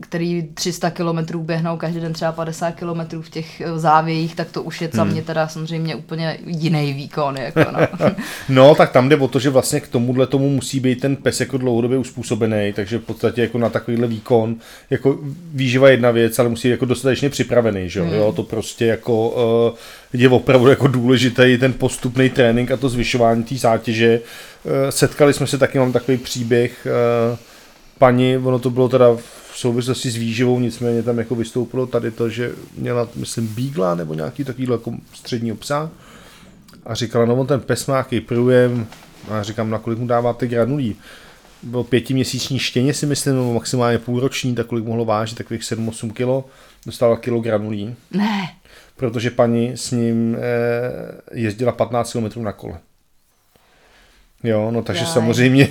který 0.00 0.48
300 0.78 0.90
km 0.90 1.38
běhnou 1.38 1.76
každý 1.76 2.00
den 2.00 2.12
třeba 2.12 2.32
50 2.32 2.70
km 2.72 3.22
v 3.22 3.30
těch 3.30 3.60
eh, 3.60 3.78
závějích, 3.78 4.34
tak 4.34 4.50
to 4.50 4.62
už 4.62 4.80
je 4.80 4.90
za 4.92 5.02
hmm. 5.02 5.12
mě 5.12 5.22
teda 5.22 5.48
samozřejmě 5.48 5.94
úplně 5.96 6.38
jiný 6.46 6.92
výkon. 6.92 7.36
Jako 7.36 7.60
no. 7.72 8.08
no, 8.48 8.74
tak 8.74 8.92
tam 8.92 9.08
jde 9.08 9.16
o 9.16 9.28
to, 9.28 9.38
že 9.38 9.50
vlastně 9.50 9.80
k 9.80 9.88
tomuhle 9.88 10.26
tomu 10.26 10.50
musí 10.50 10.80
být 10.80 11.00
ten 11.00 11.16
pes 11.16 11.40
jako 11.40 11.58
dlouhodobě 11.58 11.98
uspůsobený, 11.98 12.72
takže 12.76 12.98
v 12.98 13.02
podstatě 13.02 13.40
jako 13.40 13.58
na 13.58 13.68
takovýhle 13.68 14.06
výkon, 14.06 14.56
jako 14.90 15.18
výživa 15.52 15.90
jedna 15.90 16.10
věc, 16.10 16.38
ale 16.38 16.48
musí 16.48 16.68
být 16.68 16.72
jako 16.72 16.84
dostatečně 16.84 17.30
připravený, 17.30 17.88
že 17.90 18.02
hmm. 18.02 18.12
jo, 18.12 18.32
to 18.36 18.42
prostě 18.42 18.86
jako 18.86 19.28
uh, 19.28 19.78
je 20.12 20.28
opravdu 20.28 20.68
jako 20.68 20.86
důležitý 20.86 21.58
ten 21.60 21.72
postupný 21.72 22.30
trénink 22.30 22.70
a 22.70 22.76
to 22.76 22.88
zvyšování 22.88 23.44
té 23.44 23.54
zátěže. 23.54 24.20
Uh, 24.64 24.72
setkali 24.90 25.34
jsme 25.34 25.46
se 25.46 25.58
taky, 25.58 25.78
mám 25.78 25.92
takový 25.92 26.18
příběh, 26.18 26.86
uh, 27.30 27.38
paní, 27.98 28.36
ono 28.36 28.58
to 28.58 28.70
bylo 28.70 28.88
teda 28.88 29.06
v 29.16 29.47
souvislosti 29.58 30.10
s 30.10 30.16
výživou, 30.16 30.60
nicméně 30.60 31.02
tam 31.02 31.18
jako 31.18 31.34
vystoupilo 31.34 31.86
tady 31.86 32.10
to, 32.10 32.28
že 32.28 32.52
měla, 32.76 33.08
myslím, 33.14 33.46
bígla 33.46 33.94
nebo 33.94 34.14
nějaký 34.14 34.44
takový 34.44 34.68
jako 34.70 34.94
střední 35.14 35.56
psa 35.56 35.90
a 36.86 36.94
říkala, 36.94 37.24
no 37.24 37.36
on 37.36 37.46
ten 37.46 37.60
pes 37.60 37.86
má 37.86 37.96
jaký 37.96 38.20
průjem 38.20 38.86
a 39.30 39.36
já 39.36 39.42
říkám, 39.42 39.70
na 39.70 39.78
kolik 39.78 39.98
mu 39.98 40.06
dáváte 40.06 40.46
granulí. 40.46 40.96
Bylo 41.62 41.84
pětiměsíční 41.84 42.58
štěně 42.58 42.94
si 42.94 43.06
myslím, 43.06 43.34
nebo 43.34 43.54
maximálně 43.54 43.98
půlroční, 43.98 44.54
tak 44.54 44.66
kolik 44.66 44.84
mohlo 44.84 45.04
vážit, 45.04 45.38
takových 45.38 45.62
7-8 45.62 46.12
kilo, 46.12 46.44
dostala 46.86 47.16
kilo 47.16 47.40
granulí. 47.40 47.94
Ne. 48.10 48.48
Protože 48.96 49.30
paní 49.30 49.72
s 49.76 49.90
ním 49.90 50.36
eh, 50.36 51.38
jezdila 51.40 51.72
15 51.72 52.12
km 52.12 52.42
na 52.42 52.52
kole. 52.52 52.78
Jo, 54.42 54.70
no 54.70 54.82
takže 54.82 55.02
Jaj. 55.02 55.12
samozřejmě 55.12 55.68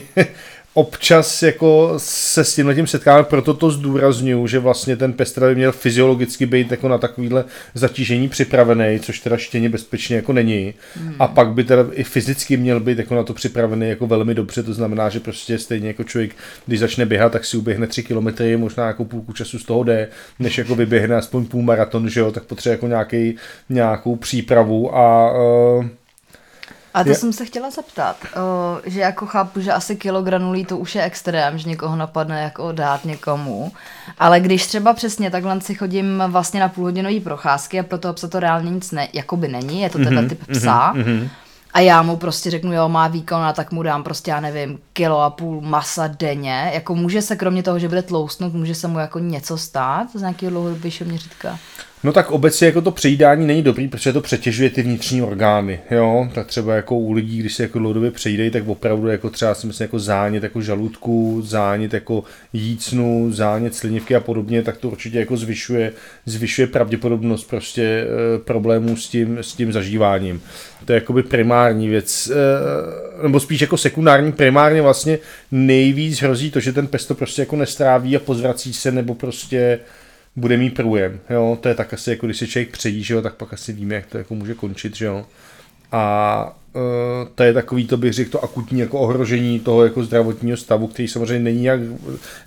občas 0.78 1.44
jako 1.44 1.94
se 1.98 2.44
s 2.44 2.56
tímhle 2.56 2.76
tím 2.76 2.88
setkáme, 2.88 3.24
proto 3.24 3.54
to 3.54 3.72
zdůraznuju, 3.72 4.48
že 4.48 4.60
vlastně 4.60 4.98
ten 4.98 5.14
pes 5.14 5.40
by 5.40 5.56
měl 5.56 5.72
fyziologicky 5.72 6.46
být 6.46 6.72
jako 6.72 6.88
na 6.88 6.98
takovýhle 6.98 7.46
zatížení 7.74 8.30
připravený, 8.30 9.00
což 9.00 9.20
teda 9.20 9.38
štěně 9.38 9.70
bezpečně 9.70 10.16
jako 10.16 10.34
není. 10.34 10.74
Hmm. 10.96 11.16
A 11.20 11.28
pak 11.28 11.54
by 11.54 11.64
teda 11.64 11.86
i 11.92 12.04
fyzicky 12.04 12.58
měl 12.58 12.80
být 12.80 12.98
jako 12.98 13.16
na 13.16 13.24
to 13.24 13.34
připravený 13.34 13.90
jako 13.90 14.08
velmi 14.08 14.34
dobře, 14.34 14.64
to 14.64 14.74
znamená, 14.74 15.10
že 15.10 15.20
prostě 15.20 15.60
stejně 15.60 15.88
jako 15.88 16.04
člověk, 16.04 16.36
když 16.66 16.80
začne 16.80 17.06
běhat, 17.06 17.32
tak 17.32 17.46
si 17.46 17.58
uběhne 17.58 17.88
3 17.88 18.04
kilometry, 18.04 18.58
možná 18.58 18.88
jako 18.88 19.06
půlku 19.06 19.34
času 19.34 19.60
z 19.60 19.66
toho 19.66 19.84
jde, 19.84 20.08
než 20.40 20.58
jako 20.58 20.76
vyběhne 20.76 21.16
aspoň 21.16 21.46
půl 21.46 21.62
maraton, 21.62 22.10
že 22.10 22.20
jo, 22.20 22.32
tak 22.32 22.44
potřebuje 22.44 22.74
jako 22.74 22.88
nějaký, 22.88 23.36
nějakou 23.70 24.16
přípravu 24.16 24.96
a 24.96 25.34
uh, 25.34 25.86
a 26.98 27.04
to 27.04 27.10
je... 27.10 27.16
jsem 27.16 27.34
se 27.34 27.46
chtěla 27.46 27.70
zeptat, 27.70 28.16
o, 28.36 28.82
že 28.86 29.00
jako 29.00 29.26
chápu, 29.26 29.62
že 29.62 29.74
asi 29.74 29.96
kilo 29.96 30.22
granulí 30.22 30.66
to 30.66 30.78
už 30.78 30.96
je 30.96 31.04
extrém, 31.04 31.58
že 31.58 31.70
někoho 31.70 31.96
napadne 31.96 32.42
jako 32.42 32.72
dát 32.72 33.06
někomu, 33.06 33.72
ale 34.20 34.40
když 34.40 34.68
třeba 34.68 34.94
přesně 34.94 35.32
takhle 35.32 35.62
si 35.62 35.76
chodím 35.76 36.24
vlastně 36.28 36.60
na 36.60 36.70
půlhodinový 36.70 37.20
procházky 37.20 37.80
a 37.80 37.84
pro 37.84 37.98
toho 37.98 38.14
psa 38.14 38.28
to 38.28 38.40
reálně 38.40 38.72
nic 38.72 38.92
ne, 38.92 39.08
jakoby 39.14 39.48
není, 39.48 39.82
je 39.82 39.90
to 39.90 39.98
teda 39.98 40.22
mm-hmm, 40.22 40.30
typ 40.30 40.48
psa, 40.52 40.94
mm-hmm. 40.94 41.30
a 41.74 41.80
já 41.80 42.02
mu 42.02 42.18
prostě 42.18 42.52
řeknu, 42.52 42.74
jo, 42.74 42.90
má 42.90 43.08
výkon 43.08 43.42
a 43.42 43.54
tak 43.54 43.72
mu 43.72 43.84
dám 43.84 44.04
prostě, 44.04 44.32
já 44.32 44.40
nevím, 44.40 44.80
kilo 44.94 45.22
a 45.22 45.30
půl 45.30 45.62
masa 45.62 46.08
denně, 46.08 46.72
jako 46.74 46.96
může 46.96 47.22
se 47.22 47.36
kromě 47.36 47.64
toho, 47.64 47.80
že 47.80 47.88
bude 47.88 48.02
tloustnout, 48.02 48.54
může 48.54 48.76
se 48.76 48.88
mu 48.88 49.00
jako 49.00 49.20
něco 49.20 49.58
stát 49.58 50.08
z 50.14 50.22
nějakého 50.22 50.50
dlouhodobějšího 50.50 51.10
měřítka? 51.10 51.60
No 52.04 52.14
tak 52.14 52.32
obecně 52.32 52.68
jako 52.68 52.82
to 52.82 52.92
přejídání 52.92 53.48
není 53.48 53.64
dobrý, 53.64 53.88
protože 53.88 54.14
to 54.14 54.22
přetěžuje 54.22 54.70
ty 54.70 54.82
vnitřní 54.82 55.22
orgány, 55.22 55.80
jo, 55.92 56.30
tak 56.34 56.48
třeba 56.48 56.76
jako 56.76 56.96
u 56.96 57.12
lidí, 57.12 57.40
když 57.40 57.56
se 57.56 57.64
jako 57.64 57.80
dlouhodobě 57.80 58.12
přejídají, 58.12 58.50
tak 58.50 58.68
opravdu 58.68 59.08
jako 59.08 59.30
třeba 59.30 59.54
si 59.54 59.68
myslím 59.68 59.86
jako 59.86 60.00
zánět 60.00 60.44
jako 60.44 60.62
žaludku, 60.62 61.42
zánět 61.42 61.94
jako 61.94 62.24
jícnu, 62.54 63.32
zánět 63.32 63.76
slinivky 63.76 64.16
a 64.16 64.20
podobně, 64.20 64.64
tak 64.64 64.78
to 64.78 64.90
určitě 64.90 65.20
jako 65.20 65.38
zvyšuje, 65.38 65.94
zvyšuje 66.26 66.68
pravděpodobnost 66.68 67.44
prostě 67.44 67.84
e, 67.84 68.40
problémů 68.40 68.98
s 68.98 69.10
tím, 69.10 69.38
s 69.38 69.54
tím 69.54 69.72
zažíváním. 69.74 70.42
To 70.86 70.94
je 70.94 70.96
jakoby 70.96 71.24
primární 71.24 71.88
věc, 71.88 72.32
e, 72.32 73.24
nebo 73.24 73.40
spíš 73.40 73.62
jako 73.62 73.78
sekundární, 73.78 74.32
primárně 74.32 74.82
vlastně 74.82 75.20
nejvíc 75.52 76.22
hrozí 76.22 76.52
to, 76.52 76.60
že 76.60 76.74
ten 76.74 76.88
pes 76.88 77.06
to 77.06 77.16
prostě 77.16 77.42
jako 77.42 77.56
nestráví 77.56 78.16
a 78.16 78.20
pozvrací 78.20 78.74
se 78.74 78.92
nebo 78.92 79.16
prostě 79.16 79.80
bude 80.38 80.58
mít 80.58 80.70
průjem, 80.70 81.20
jo, 81.30 81.58
to 81.62 81.70
je 81.70 81.76
tak 81.76 81.94
asi 81.94 82.10
jako 82.10 82.26
když 82.26 82.38
se 82.38 82.48
člověk 82.48 82.72
přejí, 82.72 83.04
že 83.04 83.14
jo, 83.14 83.22
tak 83.22 83.36
pak 83.36 83.54
asi 83.54 83.74
víme, 83.74 83.96
jak 83.96 84.06
to 84.06 84.18
jako 84.18 84.36
může 84.36 84.54
končit, 84.54 84.96
že 84.96 85.06
jo. 85.06 85.26
A 85.92 86.58
to 87.36 87.44
je 87.44 87.54
takový, 87.54 87.88
to 87.88 87.98
bych 87.98 88.14
řekl, 88.14 88.32
to 88.32 88.44
akutní 88.44 88.80
jako 88.80 89.00
ohrožení 89.00 89.60
toho 89.60 89.84
jako 89.84 90.04
zdravotního 90.04 90.58
stavu, 90.58 90.88
který 90.88 91.08
samozřejmě 91.08 91.44
není 91.44 91.64
jak, 91.64 91.80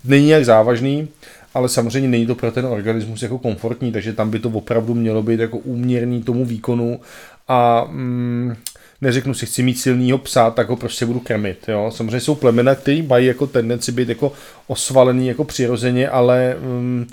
není 0.04 0.28
jak 0.28 0.44
závažný, 0.44 1.08
ale 1.54 1.68
samozřejmě 1.68 2.08
není 2.08 2.26
to 2.26 2.34
pro 2.34 2.52
ten 2.52 2.66
organismus 2.66 3.22
jako 3.22 3.38
komfortní, 3.38 3.92
takže 3.92 4.12
tam 4.12 4.30
by 4.30 4.38
to 4.38 4.48
opravdu 4.48 4.94
mělo 4.94 5.22
být 5.22 5.40
jako 5.40 5.58
úměrný 5.58 6.22
tomu 6.22 6.44
výkonu 6.44 7.00
a 7.48 7.86
mm, 7.90 8.54
neřeknu 9.00 9.34
si, 9.34 9.46
chci 9.46 9.62
mít 9.62 9.78
silného 9.78 10.18
psa, 10.18 10.50
tak 10.50 10.68
ho 10.68 10.76
prostě 10.76 11.06
budu 11.06 11.20
krmit. 11.20 11.58
Jo? 11.68 11.90
Samozřejmě 11.94 12.20
jsou 12.20 12.34
plemena, 12.34 12.74
které 12.74 13.02
mají 13.02 13.26
jako 13.26 13.46
tendenci 13.46 13.92
být 13.92 14.08
jako 14.08 14.32
osvalený 14.66 15.28
jako 15.28 15.44
přirozeně, 15.44 16.08
ale 16.08 16.56
mm, 16.60 17.06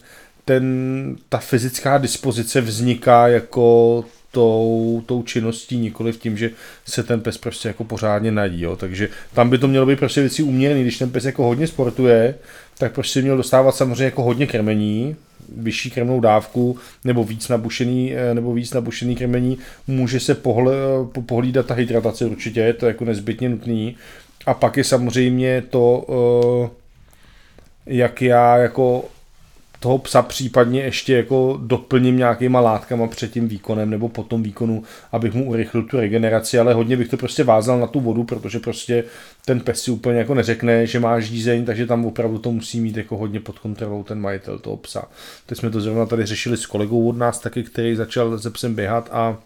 ten, 0.47 1.15
ta 1.29 1.37
fyzická 1.37 1.97
dispozice 1.97 2.61
vzniká 2.61 3.27
jako 3.27 4.05
tou, 4.31 5.03
tou 5.05 5.23
činností, 5.23 5.77
nikoli 5.77 6.11
v 6.11 6.17
tím, 6.17 6.37
že 6.37 6.49
se 6.85 7.03
ten 7.03 7.21
pes 7.21 7.37
prostě 7.37 7.67
jako 7.67 7.83
pořádně 7.83 8.31
nadí. 8.31 8.61
Jo. 8.61 8.75
Takže 8.75 9.09
tam 9.33 9.49
by 9.49 9.57
to 9.57 9.67
mělo 9.67 9.85
být 9.85 9.99
prostě 9.99 10.21
věci 10.21 10.43
uměrný. 10.43 10.81
Když 10.81 10.97
ten 10.97 11.09
pes 11.09 11.25
jako 11.25 11.43
hodně 11.43 11.67
sportuje, 11.67 12.35
tak 12.77 12.91
prostě 12.91 13.21
měl 13.21 13.37
dostávat 13.37 13.75
samozřejmě 13.75 14.03
jako 14.05 14.23
hodně 14.23 14.47
krmení, 14.47 15.15
vyšší 15.57 15.91
krmnou 15.91 16.19
dávku 16.19 16.77
nebo 17.03 17.23
víc 17.23 17.47
nabušený, 17.47 18.13
eh, 18.15 18.33
nebo 18.33 18.53
víc 18.53 18.73
nabušený 18.73 19.15
krmení, 19.15 19.57
může 19.87 20.19
se 20.19 20.35
pohle, 20.35 20.73
pohlídat 21.25 21.65
ta 21.65 21.73
hydratace 21.73 22.25
určitě, 22.25 22.59
je 22.59 22.73
to 22.73 22.85
jako 22.87 23.05
nezbytně 23.05 23.49
nutný. 23.49 23.95
A 24.45 24.53
pak 24.53 24.77
je 24.77 24.83
samozřejmě 24.83 25.63
to, 25.69 26.05
eh, 26.09 26.69
jak 27.85 28.21
já 28.21 28.57
jako 28.57 29.05
toho 29.79 29.98
psa 29.98 30.22
případně 30.22 30.81
ještě 30.81 31.13
jako 31.13 31.60
doplním 31.62 32.17
nějakýma 32.17 32.60
látkama 32.60 33.07
před 33.07 33.31
tím 33.31 33.48
výkonem 33.48 33.89
nebo 33.89 34.10
po 34.10 34.24
tom 34.24 34.43
výkonu, 34.43 34.84
abych 35.12 35.34
mu 35.34 35.50
urychlil 35.50 35.84
tu 35.84 35.98
regeneraci, 35.98 36.60
ale 36.60 36.74
hodně 36.74 36.98
bych 36.98 37.07
to 37.07 37.17
prostě 37.17 37.43
vázal 37.43 37.79
na 37.79 37.88
tu 37.88 38.00
vodu, 38.00 38.24
protože 38.24 38.60
prostě 38.60 39.03
ten 39.46 39.60
pes 39.60 39.81
si 39.81 39.91
úplně 39.91 40.17
jako 40.17 40.34
neřekne, 40.34 40.88
že 40.88 41.00
má 41.00 41.19
žízeň, 41.19 41.65
takže 41.65 41.86
tam 41.86 42.05
opravdu 42.05 42.38
to 42.38 42.51
musí 42.51 42.81
mít 42.81 42.98
jako 42.98 43.17
hodně 43.17 43.39
pod 43.39 43.60
kontrolou 43.60 44.03
ten 44.03 44.19
majitel 44.19 44.60
toho 44.60 44.77
psa. 44.77 45.07
Teď 45.46 45.57
jsme 45.57 45.69
to 45.69 45.81
zrovna 45.81 46.05
tady 46.05 46.25
řešili 46.25 46.57
s 46.57 46.65
kolegou 46.65 47.10
od 47.10 47.17
nás 47.17 47.39
taky, 47.39 47.63
který 47.63 47.96
začal 47.96 48.39
se 48.39 48.51
psem 48.51 48.75
běhat 48.75 49.10
a 49.12 49.38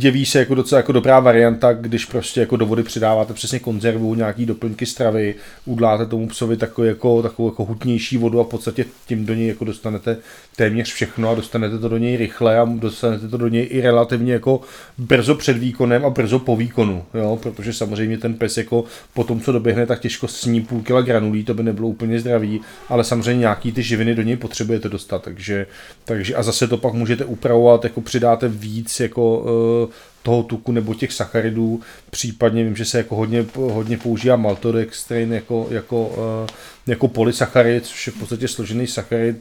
jeví 0.00 0.26
se 0.26 0.38
jako 0.38 0.54
docela 0.54 0.76
jako 0.76 0.92
dobrá 0.92 1.20
varianta, 1.20 1.72
když 1.72 2.04
prostě 2.04 2.40
jako 2.40 2.56
do 2.56 2.66
vody 2.66 2.82
přidáváte 2.82 3.34
přesně 3.34 3.58
konzervu, 3.58 4.14
nějaký 4.14 4.46
doplňky 4.46 4.86
stravy, 4.86 5.34
udláte 5.64 6.06
tomu 6.06 6.28
psovi 6.28 6.56
takovou 6.56 6.86
jako, 6.86 7.22
takovou 7.22 7.48
jako 7.48 7.64
hutnější 7.64 8.16
vodu 8.16 8.40
a 8.40 8.44
v 8.44 8.46
podstatě 8.48 8.84
tím 9.06 9.26
do 9.26 9.34
něj 9.34 9.48
jako 9.48 9.64
dostanete 9.64 10.16
téměř 10.56 10.92
všechno 10.92 11.30
a 11.30 11.34
dostanete 11.34 11.78
to 11.78 11.88
do 11.88 11.98
něj 11.98 12.16
rychle 12.16 12.58
a 12.58 12.64
dostanete 12.64 13.28
to 13.28 13.36
do 13.36 13.48
něj 13.48 13.68
i 13.70 13.80
relativně 13.80 14.32
jako 14.32 14.60
brzo 14.98 15.34
před 15.34 15.58
výkonem 15.58 16.04
a 16.04 16.10
brzo 16.10 16.38
po 16.38 16.56
výkonu, 16.56 17.04
jo, 17.14 17.38
protože 17.42 17.72
samozřejmě 17.72 18.18
ten 18.18 18.34
pes 18.34 18.56
jako 18.56 18.84
po 19.14 19.24
tom, 19.24 19.40
co 19.40 19.52
doběhne, 19.52 19.86
tak 19.86 20.00
těžko 20.00 20.28
sní 20.28 20.60
půl 20.60 20.82
kila 20.82 21.00
granulí, 21.00 21.44
to 21.44 21.54
by 21.54 21.62
nebylo 21.62 21.88
úplně 21.88 22.20
zdravý, 22.20 22.60
ale 22.88 23.04
samozřejmě 23.04 23.40
nějaký 23.40 23.72
ty 23.72 23.82
živiny 23.82 24.14
do 24.14 24.22
něj 24.22 24.36
potřebujete 24.36 24.88
dostat, 24.88 25.22
takže, 25.22 25.66
takže 26.04 26.34
a 26.34 26.42
zase 26.42 26.68
to 26.68 26.76
pak 26.76 26.94
můžete 26.94 27.24
upravovat, 27.24 27.84
jako 27.84 28.00
přidáte 28.00 28.48
víc 28.48 29.00
jako 29.00 29.38
uh, 29.38 29.83
toho 30.22 30.42
tuku 30.42 30.72
nebo 30.72 30.94
těch 30.94 31.12
sacharidů, 31.12 31.80
případně 32.10 32.64
vím, 32.64 32.76
že 32.76 32.84
se 32.84 32.98
jako 32.98 33.16
hodně, 33.16 33.46
hodně 33.54 33.98
používá 33.98 34.36
maltodextrin 34.36 35.32
jako, 35.32 35.66
jako, 35.70 36.06
uh, 36.06 36.48
jako 36.86 37.08
polysacharid, 37.08 37.86
což 37.86 38.06
je 38.06 38.12
v 38.12 38.18
podstatě 38.18 38.48
složený 38.48 38.86
sacharid, 38.86 39.36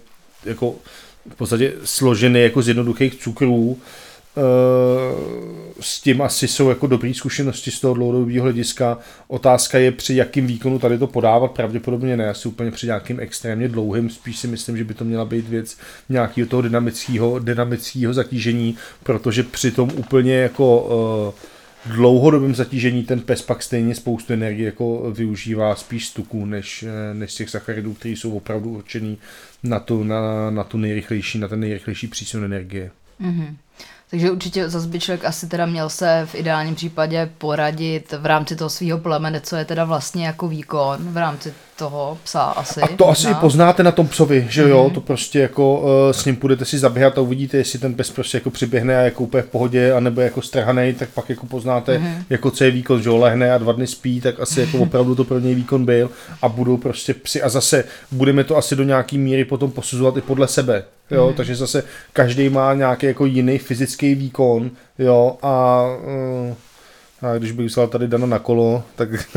jako 0.46 0.76
v 1.30 1.36
podstatě 1.36 1.74
složený 1.84 2.42
jako 2.42 2.62
z 2.62 2.68
jednoduchých 2.68 3.16
cukrů, 3.16 3.78
s 4.36 4.38
tím 6.04 6.22
asi 6.22 6.48
jsou 6.48 6.70
jako 6.70 6.88
dobré 6.88 7.14
zkušenosti 7.14 7.72
z 7.72 7.80
toho 7.80 7.94
dlouhodobého 7.94 8.44
hlediska. 8.44 8.98
Otázka 9.28 9.78
je, 9.78 9.92
při 9.92 10.16
jakým 10.16 10.48
výkonu 10.48 10.80
tady 10.80 10.98
to 10.98 11.08
podávat, 11.08 11.52
pravděpodobně 11.52 12.18
ne, 12.18 12.30
asi 12.30 12.48
úplně 12.48 12.72
při 12.72 12.86
nějakým 12.86 13.20
extrémně 13.20 13.68
dlouhým, 13.68 14.10
spíš 14.10 14.40
si 14.40 14.48
myslím, 14.48 14.78
že 14.78 14.84
by 14.84 14.94
to 14.94 15.06
měla 15.06 15.26
být 15.26 15.50
věc 15.50 15.78
nějakého 16.10 16.48
toho 16.48 16.62
dynamického, 16.62 17.40
dynamického 17.40 18.14
zatížení, 18.14 18.78
protože 19.04 19.44
při 19.44 19.72
tom 19.72 19.92
úplně 19.96 20.36
jako 20.36 20.82
uh, 20.82 21.94
dlouhodobém 21.96 22.56
zatížení 22.56 23.04
ten 23.04 23.20
pes 23.20 23.42
pak 23.42 23.64
stejně 23.64 23.96
spoustu 23.96 24.34
energie 24.34 24.66
jako 24.66 25.12
využívá 25.12 25.76
spíš 25.76 26.08
z 26.08 26.14
tuků, 26.14 26.46
než, 26.46 26.84
eh, 26.84 27.14
než 27.14 27.34
těch 27.34 27.50
sacharidů, 27.50 27.94
které 27.94 28.16
jsou 28.16 28.38
opravdu 28.38 28.70
určený 28.70 29.18
na 29.64 29.80
tu, 29.80 30.04
na, 30.04 30.50
na 30.50 30.64
tu 30.64 30.78
nejrychlejší, 30.78 31.40
na 31.40 31.48
ten 31.48 31.60
nejrychlejší 31.60 32.08
přísun 32.08 32.44
energie. 32.44 32.92
Mm-hmm. 33.22 33.56
Takže 34.14 34.32
určitě 34.32 34.70
zase 34.70 34.88
by 34.88 35.00
člověk 35.00 35.26
asi 35.26 35.48
teda 35.48 35.66
měl 35.66 35.90
se 35.90 36.28
v 36.32 36.36
ideálním 36.36 36.76
případě 36.76 37.30
poradit 37.38 38.14
v 38.18 38.26
rámci 38.26 38.56
toho 38.56 38.70
svého 38.70 39.00
plemene, 39.00 39.42
co 39.42 39.56
je 39.56 39.66
teda 39.66 39.86
vlastně 39.86 40.26
jako 40.26 40.48
výkon 40.48 40.98
v 41.00 41.18
rámci 41.18 41.54
toho 41.84 42.18
psa 42.24 42.42
asi. 42.42 42.82
A 42.82 42.88
to 42.88 43.06
možná. 43.06 43.12
asi 43.12 43.34
poznáte 43.34 43.84
na 43.84 43.92
tom 43.92 44.08
psovi, 44.08 44.48
že 44.50 44.64
mm-hmm. 44.64 44.70
jo, 44.70 44.84
mhm. 44.84 44.94
to 44.94 45.02
prostě 45.02 45.40
jako 45.40 45.80
uh, 45.80 45.88
s 46.12 46.26
ním 46.26 46.36
půjdete 46.36 46.66
si 46.66 46.80
zaběhat 46.80 47.18
a 47.18 47.22
uvidíte, 47.22 47.58
jestli 47.58 47.80
ten 47.80 47.94
pes 47.94 48.12
prostě 48.12 48.38
jako 48.38 48.50
přiběhne 48.50 48.98
a 48.98 49.02
jako 49.02 49.24
úplně 49.24 49.44
v 49.44 49.50
pohodě, 49.50 49.94
anebo 49.94 50.22
jako 50.22 50.42
strhanej, 50.42 50.94
tak 50.94 51.10
pak 51.10 51.30
jako 51.30 51.46
poznáte, 51.46 51.98
mm-hmm. 51.98 52.24
jako 52.30 52.52
co 52.52 52.64
je 52.64 52.72
výkon, 52.72 53.02
že 53.02 53.10
jo, 53.10 53.18
lehne 53.18 53.54
a 53.54 53.58
dva 53.58 53.72
dny 53.72 53.88
spí, 53.88 54.22
tak 54.22 54.40
asi 54.40 54.62
jako 54.62 54.78
opravdu 54.78 55.16
to 55.16 55.24
pro 55.24 55.40
něj 55.40 55.56
výkon 55.56 55.86
byl 55.86 56.10
a 56.42 56.50
budou 56.50 56.78
prostě 56.78 57.14
psi 57.14 57.42
a 57.42 57.50
zase 57.50 57.84
budeme 58.12 58.44
to 58.44 58.58
asi 58.58 58.76
do 58.76 58.84
nějaký 58.84 59.18
míry 59.18 59.46
potom 59.46 59.72
posuzovat 59.72 60.18
i 60.18 60.22
podle 60.22 60.48
sebe, 60.48 60.84
jo, 61.12 61.30
mm-hmm. 61.30 61.34
takže 61.34 61.56
zase 61.56 61.84
každý 62.14 62.50
má 62.50 62.74
nějaký 62.74 63.06
jako 63.06 63.26
jiný 63.26 63.58
fyzický 63.58 64.16
výkon, 64.16 64.72
jo, 65.00 65.38
a 65.42 65.84
uh, 66.50 66.54
a 67.24 67.38
když 67.38 67.52
bych 67.52 67.68
vzal 67.68 67.88
tady 67.88 68.08
Dana 68.08 68.26
na 68.26 68.40
kolo, 68.40 68.84
tak, 68.96 69.10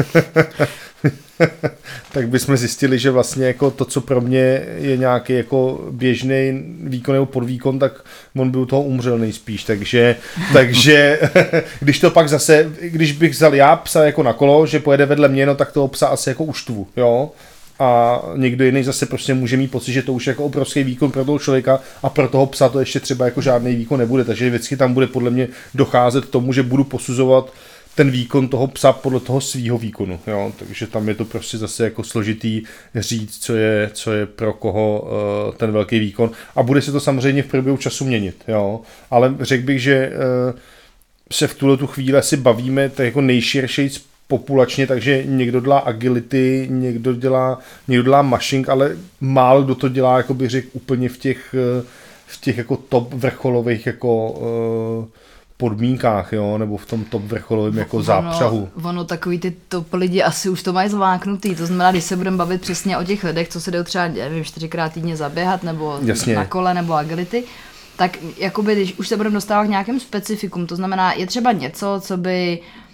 tak 2.13 2.29
bychom 2.29 2.57
zjistili, 2.57 2.99
že 2.99 3.11
vlastně 3.11 3.47
jako 3.47 3.71
to, 3.71 3.85
co 3.85 4.01
pro 4.01 4.21
mě 4.21 4.67
je 4.77 4.97
nějaký 4.97 5.33
jako 5.33 5.89
běžný 5.91 6.65
výkon 6.81 7.15
nebo 7.15 7.27
podvýkon, 7.27 7.79
tak 7.79 8.05
on 8.37 8.51
by 8.51 8.59
u 8.59 8.67
toho 8.67 8.83
umřel 8.83 9.19
nejspíš. 9.19 9.65
Takže, 9.65 10.17
takže 10.53 11.21
když 11.81 12.01
to 12.01 12.11
pak 12.11 12.29
zase, 12.29 12.71
když 12.81 13.13
bych 13.13 13.33
vzal 13.33 13.55
já 13.55 13.77
psa 13.77 14.05
jako 14.05 14.23
na 14.23 14.33
kolo, 14.33 14.67
že 14.67 14.81
pojede 14.81 15.07
vedle 15.07 15.29
mě, 15.29 15.47
no 15.47 15.55
tak 15.55 15.73
toho 15.73 15.89
psa 15.89 16.07
asi 16.07 16.29
jako 16.29 16.45
uštvu, 16.45 16.87
jo 16.97 17.31
a 17.79 18.21
někdo 18.37 18.65
jiný 18.65 18.85
zase 18.85 19.07
prostě 19.07 19.35
může 19.35 19.57
mít 19.57 19.71
pocit, 19.71 19.93
že 19.93 20.03
to 20.03 20.13
už 20.13 20.27
je 20.27 20.31
jako 20.31 20.45
obrovský 20.45 20.85
výkon 20.85 21.11
pro 21.11 21.25
toho 21.25 21.39
člověka 21.39 21.81
a 22.03 22.09
pro 22.09 22.29
toho 22.29 22.47
psa 22.47 22.69
to 22.69 22.81
ještě 22.81 23.01
třeba 23.01 23.25
jako 23.25 23.41
žádný 23.41 23.77
výkon 23.77 23.99
nebude, 23.99 24.25
takže 24.25 24.49
vždycky 24.49 24.77
tam 24.77 24.95
bude 24.95 25.07
podle 25.07 25.31
mě 25.31 25.49
docházet 25.75 26.25
k 26.25 26.31
tomu, 26.31 26.53
že 26.53 26.63
budu 26.63 26.85
posuzovat 26.85 27.53
ten 27.97 28.11
výkon 28.11 28.49
toho 28.49 28.67
psa 28.67 28.93
podle 28.93 29.21
toho 29.21 29.41
svýho 29.41 29.79
výkonu, 29.79 30.21
jo? 30.27 30.53
takže 30.59 30.87
tam 30.87 31.09
je 31.09 31.15
to 31.15 31.25
prostě 31.25 31.59
zase 31.59 31.85
jako 31.85 32.05
složitý 32.05 32.63
říct, 32.95 33.39
co 33.39 33.57
je, 33.57 33.91
co 33.93 34.13
je 34.13 34.27
pro 34.27 34.53
koho 34.53 35.01
uh, 35.01 35.55
ten 35.55 35.73
velký 35.73 35.99
výkon 35.99 36.31
a 36.57 36.63
bude 36.63 36.83
se 36.83 36.93
to 36.93 37.01
samozřejmě 37.01 37.43
v 37.43 37.47
průběhu 37.47 37.77
času 37.77 38.05
měnit, 38.05 38.45
jo? 38.49 38.81
ale 39.11 39.35
řekl 39.41 39.65
bych, 39.65 39.83
že 39.83 40.13
uh, 40.53 40.59
se 41.33 41.47
v 41.47 41.55
tuhle 41.55 41.77
tu 41.77 41.87
chvíli 41.87 42.19
asi 42.19 42.37
bavíme 42.37 42.89
tak 42.89 43.07
jako 43.07 43.21
nejširší 43.21 43.91
populačně, 44.29 44.87
takže 44.87 45.23
někdo 45.27 45.61
dělá 45.61 45.79
agility, 45.79 46.67
někdo 46.71 47.15
dělá, 47.15 47.59
někdo 47.89 48.03
dělá 48.03 48.23
mashing, 48.23 48.69
ale 48.69 48.97
málo 49.21 49.63
kdo 49.63 49.75
to 49.75 49.89
dělá, 49.89 50.17
jako 50.17 50.35
bych 50.35 50.51
řekl, 50.51 50.69
úplně 50.73 51.09
v 51.09 51.19
těch, 51.19 51.55
eh, 51.55 51.85
v 52.27 52.41
těch 52.41 52.59
jako 52.59 52.77
top 52.77 53.15
vrcholových 53.15 53.87
jako 53.87 54.31
uh, 54.31 55.05
podmínkách, 55.57 56.33
jo, 56.33 56.59
nebo 56.59 56.77
v 56.77 56.87
tom 56.87 57.05
top 57.05 57.23
vrcholovém 57.23 57.79
jako 57.79 57.97
ono, 57.97 58.05
zápřahu. 58.05 58.69
Ono 58.83 59.05
takový 59.05 59.39
ty 59.39 59.57
top 59.69 59.95
lidi 59.95 60.23
asi 60.23 60.49
už 60.49 60.63
to 60.63 60.73
mají 60.73 60.89
zváknutý, 60.91 61.55
to 61.55 61.67
znamená, 61.67 61.91
když 61.91 62.05
se 62.05 62.17
budeme 62.17 62.37
bavit 62.37 62.61
přesně 62.61 62.99
o 62.99 63.05
těch 63.05 63.25
lidech, 63.25 63.49
co 63.49 63.61
se 63.61 63.71
jdou 63.71 63.83
třeba, 63.83 64.09
nevím, 64.09 64.45
čtyřikrát 64.45 64.93
týdně 64.93 65.17
zaběhat, 65.17 65.63
nebo 65.63 65.99
Jasně. 66.03 66.35
na 66.35 66.45
kole, 66.45 66.75
nebo 66.75 66.95
agility, 66.95 67.45
tak 67.97 68.17
jakoby, 68.39 68.75
když 68.75 68.99
už 68.99 69.09
se 69.09 69.17
budeme 69.17 69.35
dostávat 69.35 69.65
k 69.65 69.71
nějakým 69.71 70.01
specifikum, 70.01 70.67
to 70.67 70.77
znamená, 70.77 71.13
je 71.13 71.27
třeba 71.27 71.53
něco, 71.53 72.01
co 72.01 72.17
by 72.17 72.61
Uh, 72.61 72.86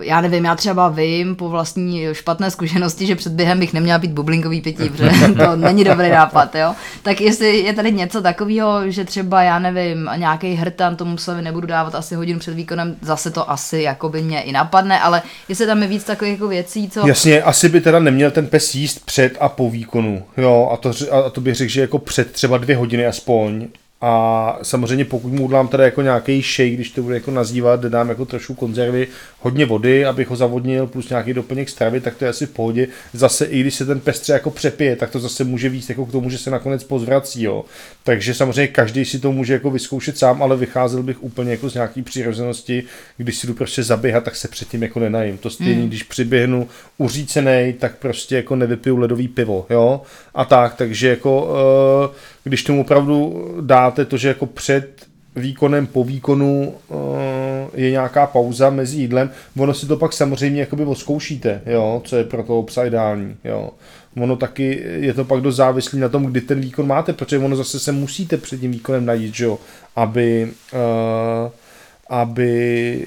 já 0.00 0.20
nevím, 0.20 0.44
já 0.44 0.54
třeba 0.54 0.88
vím 0.88 1.36
po 1.36 1.48
vlastní 1.48 2.06
špatné 2.12 2.50
zkušenosti, 2.50 3.06
že 3.06 3.16
před 3.16 3.32
během 3.32 3.60
bych 3.60 3.72
neměla 3.72 3.98
být 3.98 4.10
bublinkový 4.10 4.60
pití, 4.60 4.88
protože 4.88 5.28
to 5.38 5.56
není 5.56 5.84
dobrý 5.84 6.10
nápad, 6.10 6.54
jo. 6.54 6.74
Tak 7.02 7.20
jestli 7.20 7.58
je 7.58 7.72
tady 7.72 7.92
něco 7.92 8.22
takového, 8.22 8.90
že 8.90 9.04
třeba, 9.04 9.42
já 9.42 9.58
nevím, 9.58 10.10
nějaký 10.16 10.54
hrtan 10.54 10.96
tomu 10.96 11.16
psovi 11.16 11.42
nebudu 11.42 11.66
dávat 11.66 11.94
asi 11.94 12.14
hodinu 12.14 12.38
před 12.38 12.54
výkonem, 12.54 12.96
zase 13.02 13.30
to 13.30 13.50
asi 13.50 13.78
jako 13.78 14.08
by 14.08 14.22
mě 14.22 14.42
i 14.42 14.52
napadne, 14.52 15.00
ale 15.00 15.22
jestli 15.48 15.66
tam 15.66 15.82
je 15.82 15.88
víc 15.88 16.04
takových 16.04 16.32
jako 16.32 16.48
věcí, 16.48 16.90
co... 16.90 17.08
Jasně, 17.08 17.42
asi 17.42 17.68
by 17.68 17.80
teda 17.80 17.98
neměl 17.98 18.30
ten 18.30 18.46
pes 18.46 18.74
jíst 18.74 19.06
před 19.06 19.36
a 19.40 19.48
po 19.48 19.70
výkonu, 19.70 20.22
jo, 20.36 20.70
a 20.72 20.76
to, 20.76 20.92
a 21.12 21.30
to 21.30 21.40
bych 21.40 21.54
řekl, 21.54 21.70
že 21.70 21.80
jako 21.80 21.98
před 21.98 22.32
třeba 22.32 22.58
dvě 22.58 22.76
hodiny 22.76 23.06
aspoň, 23.06 23.68
a 24.00 24.58
samozřejmě 24.62 25.04
pokud 25.04 25.32
mu 25.32 25.44
udělám 25.44 25.68
teda 25.68 25.84
jako 25.84 26.02
nějaký 26.02 26.42
shake, 26.42 26.70
když 26.70 26.90
to 26.90 27.02
bude 27.02 27.14
jako 27.14 27.30
nazývat, 27.30 27.80
dám 27.80 28.08
jako 28.08 28.24
trošku 28.24 28.54
konzervy, 28.54 29.08
hodně 29.40 29.66
vody, 29.66 30.04
abych 30.04 30.28
ho 30.28 30.36
zavodnil, 30.36 30.86
plus 30.86 31.08
nějaký 31.08 31.34
doplněk 31.34 31.68
stravy, 31.68 32.00
tak 32.00 32.16
to 32.16 32.24
je 32.24 32.30
asi 32.30 32.46
v 32.46 32.50
pohodě. 32.50 32.88
Zase 33.12 33.44
i 33.44 33.60
když 33.60 33.74
se 33.74 33.86
ten 33.86 34.00
pes 34.00 34.20
třeba 34.20 34.36
jako 34.36 34.50
přepije, 34.50 34.96
tak 34.96 35.10
to 35.10 35.20
zase 35.20 35.44
může 35.44 35.68
víc 35.68 35.88
jako 35.88 36.06
k 36.06 36.12
tomu, 36.12 36.30
že 36.30 36.38
se 36.38 36.50
nakonec 36.50 36.84
pozvrací. 36.84 37.42
Jo. 37.42 37.64
Takže 38.04 38.34
samozřejmě 38.34 38.66
každý 38.66 39.04
si 39.04 39.18
to 39.18 39.32
může 39.32 39.52
jako 39.52 39.70
vyzkoušet 39.70 40.18
sám, 40.18 40.42
ale 40.42 40.56
vycházel 40.56 41.02
bych 41.02 41.22
úplně 41.22 41.50
jako 41.50 41.70
z 41.70 41.74
nějaký 41.74 42.02
přirozenosti, 42.02 42.82
když 43.16 43.36
si 43.36 43.46
jdu 43.46 43.54
prostě 43.54 43.82
zaběhat, 43.82 44.24
tak 44.24 44.36
se 44.36 44.48
předtím 44.48 44.82
jako 44.82 45.00
nenajím. 45.00 45.38
To 45.38 45.50
stejně, 45.50 45.74
hmm. 45.74 45.88
když 45.88 46.02
přiběhnu 46.02 46.68
uřícený, 46.98 47.74
tak 47.78 47.96
prostě 47.96 48.36
jako 48.36 48.56
nevypiju 48.56 48.96
ledový 48.96 49.28
pivo, 49.28 49.66
jo, 49.70 50.02
a 50.34 50.44
tak, 50.44 50.74
takže 50.74 51.08
jako 51.08 51.54
eh, 52.12 52.16
když 52.44 52.62
tomu 52.62 52.80
opravdu 52.80 53.46
dáte 53.60 54.04
to, 54.04 54.16
že 54.16 54.28
jako 54.28 54.46
před 54.46 55.09
výkonem, 55.36 55.86
po 55.86 56.04
výkonu 56.04 56.74
uh, 56.88 56.96
je 57.74 57.90
nějaká 57.90 58.26
pauza 58.26 58.70
mezi 58.70 58.96
jídlem, 58.96 59.30
ono 59.58 59.74
si 59.74 59.86
to 59.86 59.96
pak 59.96 60.12
samozřejmě 60.12 60.60
jakoby 60.60 60.84
odzkoušíte, 60.84 61.62
jo, 61.66 62.02
co 62.04 62.16
je 62.16 62.24
pro 62.24 62.42
toho 62.42 62.62
psa 62.62 62.84
ideální, 62.84 63.36
jo. 63.44 63.70
Ono 64.16 64.36
taky 64.36 64.82
je 64.84 65.14
to 65.14 65.24
pak 65.24 65.40
dost 65.40 65.56
závislý 65.56 65.98
na 65.98 66.08
tom, 66.08 66.26
kdy 66.26 66.40
ten 66.40 66.60
výkon 66.60 66.86
máte, 66.86 67.12
protože 67.12 67.38
ono 67.38 67.56
zase 67.56 67.80
se 67.80 67.92
musíte 67.92 68.36
před 68.36 68.60
tím 68.60 68.72
výkonem 68.72 69.06
najít, 69.06 69.40
jo, 69.40 69.58
aby 69.96 70.48
uh, 70.72 71.50
aby 72.10 73.06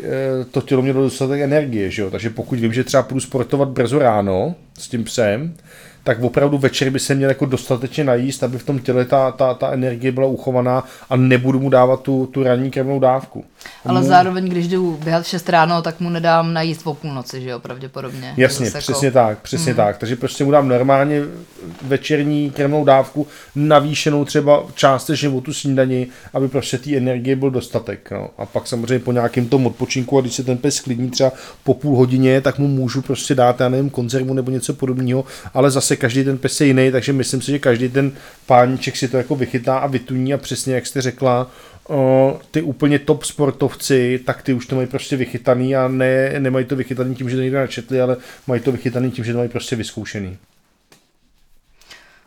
to 0.52 0.62
tělo 0.62 0.82
mělo 0.82 1.02
dostatek 1.02 1.42
energie, 1.42 1.92
že 1.92 2.02
jo? 2.02 2.12
takže 2.12 2.30
pokud 2.30 2.60
vím, 2.60 2.74
že 2.74 2.84
třeba 2.84 3.04
půjdu 3.04 3.22
sportovat 3.22 3.70
brzo 3.70 4.00
ráno 4.00 4.56
s 4.80 4.88
tím 4.88 5.04
psem, 5.04 5.56
tak 6.04 6.24
opravdu 6.24 6.58
večer 6.58 6.90
by 6.90 7.00
se 7.00 7.16
měl 7.16 7.30
jako 7.30 7.46
dostatečně 7.46 8.04
najíst, 8.04 8.44
aby 8.44 8.58
v 8.58 8.64
tom 8.64 8.80
těle 8.80 9.06
ta, 9.06 9.32
ta, 9.32 9.54
ta 9.54 9.72
energie 9.72 10.12
byla 10.12 10.28
uchovaná 10.28 10.84
a 11.10 11.16
nebudu 11.16 11.60
mu 11.60 11.70
dávat 11.70 12.02
tu, 12.02 12.26
tu 12.26 12.44
ranní 12.44 12.72
krevnou 12.72 13.00
dávku. 13.00 13.46
Ale 13.86 14.02
mu... 14.02 14.08
zároveň, 14.08 14.46
když 14.50 14.68
jdu 14.68 15.00
běhat 15.04 15.24
v 15.24 15.28
6 15.28 15.50
ráno, 15.50 15.82
tak 15.82 16.00
mu 16.00 16.10
nedám 16.10 16.54
najíst 16.54 16.88
o 16.88 16.94
půlnoci, 16.94 17.42
že 17.42 17.50
jo, 17.50 17.60
pravděpodobně. 17.60 18.34
Jasně, 18.38 18.66
Zase 18.66 18.78
přesně 18.78 19.06
jako... 19.06 19.18
tak, 19.18 19.42
přesně 19.42 19.72
hmm. 19.72 19.78
tak. 19.78 19.98
Takže 19.98 20.16
prostě 20.16 20.44
mu 20.44 20.52
dám 20.52 20.68
normálně 20.68 21.22
večerní 21.82 22.52
krevnou 22.52 22.86
dávku, 22.86 23.28
navýšenou 23.56 24.26
třeba 24.26 24.64
částečně 24.76 25.30
o 25.30 25.42
tu 25.42 25.54
snídani, 25.54 26.08
aby 26.34 26.48
prostě 26.48 26.78
té 26.78 26.98
energie 26.98 27.36
byl 27.36 27.52
dostatek. 27.52 28.12
No. 28.12 28.30
A 28.38 28.46
pak 28.46 28.68
samozřejmě 28.68 29.00
po 29.00 29.12
nějakém 29.12 29.46
tom 29.46 29.68
odpočinku, 29.68 30.18
a 30.18 30.22
když 30.22 30.34
se 30.34 30.44
ten 30.44 30.58
pes 30.58 30.76
sklidní 30.76 31.10
třeba 31.10 31.32
po 31.64 31.74
půl 31.74 31.98
hodině, 31.98 32.42
tak 32.42 32.60
mu 32.60 32.68
můžu 32.68 33.02
prostě 33.02 33.36
dát, 33.36 33.60
já 33.60 33.70
nevím, 33.70 33.90
konzervu 33.90 34.34
nebo 34.34 34.52
něco 34.52 34.74
podobného, 34.74 35.26
ale 35.54 35.72
zase 35.72 35.93
každý 35.98 36.24
ten 36.24 36.38
pes 36.38 36.62
je 36.62 36.68
jiný, 36.68 36.92
takže 36.92 37.14
myslím 37.14 37.42
si, 37.42 37.52
že 37.52 37.60
každý 37.60 37.90
ten 37.90 38.12
páníček 38.46 38.98
si 38.98 39.08
to 39.08 39.18
jako 39.18 39.36
vychytá 39.36 39.78
a 39.78 39.88
vytuní 39.88 40.34
a 40.34 40.38
přesně 40.38 40.76
jak 40.76 40.88
jste 40.88 41.02
řekla, 41.02 41.52
ty 42.52 42.62
úplně 42.62 43.00
top 43.00 43.24
sportovci, 43.24 44.20
tak 44.26 44.42
ty 44.42 44.54
už 44.54 44.66
to 44.66 44.76
mají 44.76 44.88
prostě 44.88 45.16
vychytaný 45.16 45.76
a 45.76 45.88
ne, 45.88 46.40
nemají 46.40 46.66
to 46.66 46.76
vychytaný 46.76 47.16
tím, 47.16 47.30
že 47.30 47.36
to 47.36 47.42
někde 47.42 47.58
načetli, 47.58 48.02
ale 48.02 48.18
mají 48.48 48.62
to 48.62 48.72
vychytaný 48.72 49.12
tím, 49.12 49.26
že 49.26 49.32
to 49.32 49.38
mají 49.38 49.50
prostě 49.50 49.76
vyzkoušený. 49.76 50.38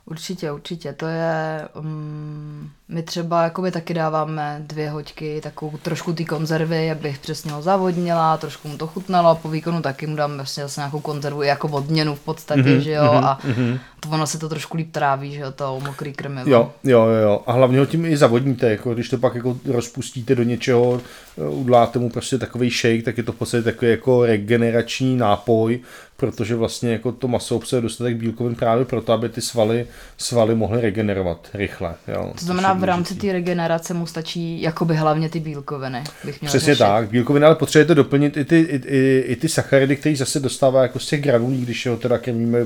Určitě, 0.07 0.53
určitě. 0.53 0.93
To 0.93 1.07
je... 1.07 1.69
Um, 1.75 2.71
my 2.89 3.03
třeba 3.03 3.43
jakoby 3.43 3.71
taky 3.71 3.95
dáváme 3.95 4.63
dvě 4.67 4.91
hoďky, 4.91 5.41
takovou 5.43 5.77
trošku 5.83 6.13
ty 6.13 6.25
konzervy, 6.25 6.91
abych 6.91 7.19
přesně 7.19 7.53
ho 7.53 7.63
zavodnila, 7.63 8.37
trošku 8.37 8.69
mu 8.69 8.77
to 8.79 8.87
chutnalo 8.87 9.29
a 9.29 9.35
po 9.35 9.49
výkonu 9.49 9.83
taky 9.83 10.07
mu 10.07 10.17
dám 10.17 10.37
vlastně 10.37 10.63
zase 10.63 10.81
nějakou 10.81 11.01
konzervu 11.01 11.43
jako 11.43 11.69
odměnu 11.69 12.15
v 12.15 12.21
podstatě, 12.21 12.63
mm-hmm, 12.63 12.79
že 12.79 12.93
jo, 12.93 13.03
mm-hmm, 13.03 13.25
a 13.25 13.39
mm-hmm. 13.49 13.79
to 14.01 14.09
ono 14.09 14.27
se 14.27 14.39
to 14.39 14.49
trošku 14.49 14.77
líp 14.77 14.93
tráví, 14.93 15.33
že 15.33 15.41
jo, 15.41 15.53
to 15.53 15.81
mokrý 15.81 16.13
krmivo. 16.13 16.51
Jo, 16.51 16.73
jo, 16.85 17.07
jo, 17.07 17.43
a 17.47 17.53
hlavně 17.53 17.79
ho 17.79 17.87
tím 17.87 18.07
i 18.07 18.17
zavodníte, 18.17 18.71
jako 18.71 18.95
když 18.95 19.09
to 19.09 19.19
pak 19.19 19.35
jako 19.35 19.57
rozpustíte 19.65 20.35
do 20.35 20.43
něčeho, 20.43 21.01
udláte 21.37 21.99
mu 21.99 22.11
prostě 22.11 22.39
takový 22.39 22.71
shake, 22.71 23.03
tak 23.03 23.19
je 23.19 23.23
to 23.23 23.33
v 23.33 23.37
podstatě 23.37 23.63
takový 23.63 23.91
jako 23.91 24.27
regenerační 24.27 25.17
nápoj, 25.17 25.81
protože 26.17 26.55
vlastně 26.55 26.93
jako 26.93 27.13
to 27.13 27.29
maso 27.29 27.57
obsahuje 27.57 27.83
dostatek 27.83 28.17
bílkovin 28.17 28.55
právě 28.55 28.85
proto, 28.85 29.13
aby 29.13 29.29
ty 29.29 29.41
svaly, 29.41 29.87
svaly 30.19 30.55
mohly 30.55 30.81
regenerovat 30.81 31.49
rychle. 31.55 31.95
Jo, 32.09 32.33
to 32.39 32.45
znamená, 32.45 32.73
v 32.73 32.85
rámci 32.85 33.15
té 33.15 33.33
regenerace 33.33 33.95
mu 33.95 34.07
stačí 34.07 34.63
jakoby 34.63 34.97
hlavně 34.97 35.29
ty 35.29 35.41
bílkoviny. 35.41 36.05
Bych 36.25 36.41
měl 36.41 36.49
Přesně 36.49 36.75
řešit. 36.75 36.79
tak, 36.79 37.09
bílkoviny, 37.09 37.47
ale 37.47 37.55
potřebujete 37.55 37.95
doplnit 37.95 38.37
i 38.37 38.45
ty, 38.45 38.61
i, 38.61 38.77
i, 38.87 39.25
i 39.27 39.37
ty 39.37 39.49
sacharidy, 39.49 39.97
které 39.97 40.17
zase 40.17 40.41
dostává 40.41 40.83
jako 40.83 40.99
z 40.99 41.07
těch 41.07 41.23
granulí, 41.23 41.61
když 41.61 41.87
ho 41.87 41.97
teda 41.97 42.19
krmíme, 42.19 42.59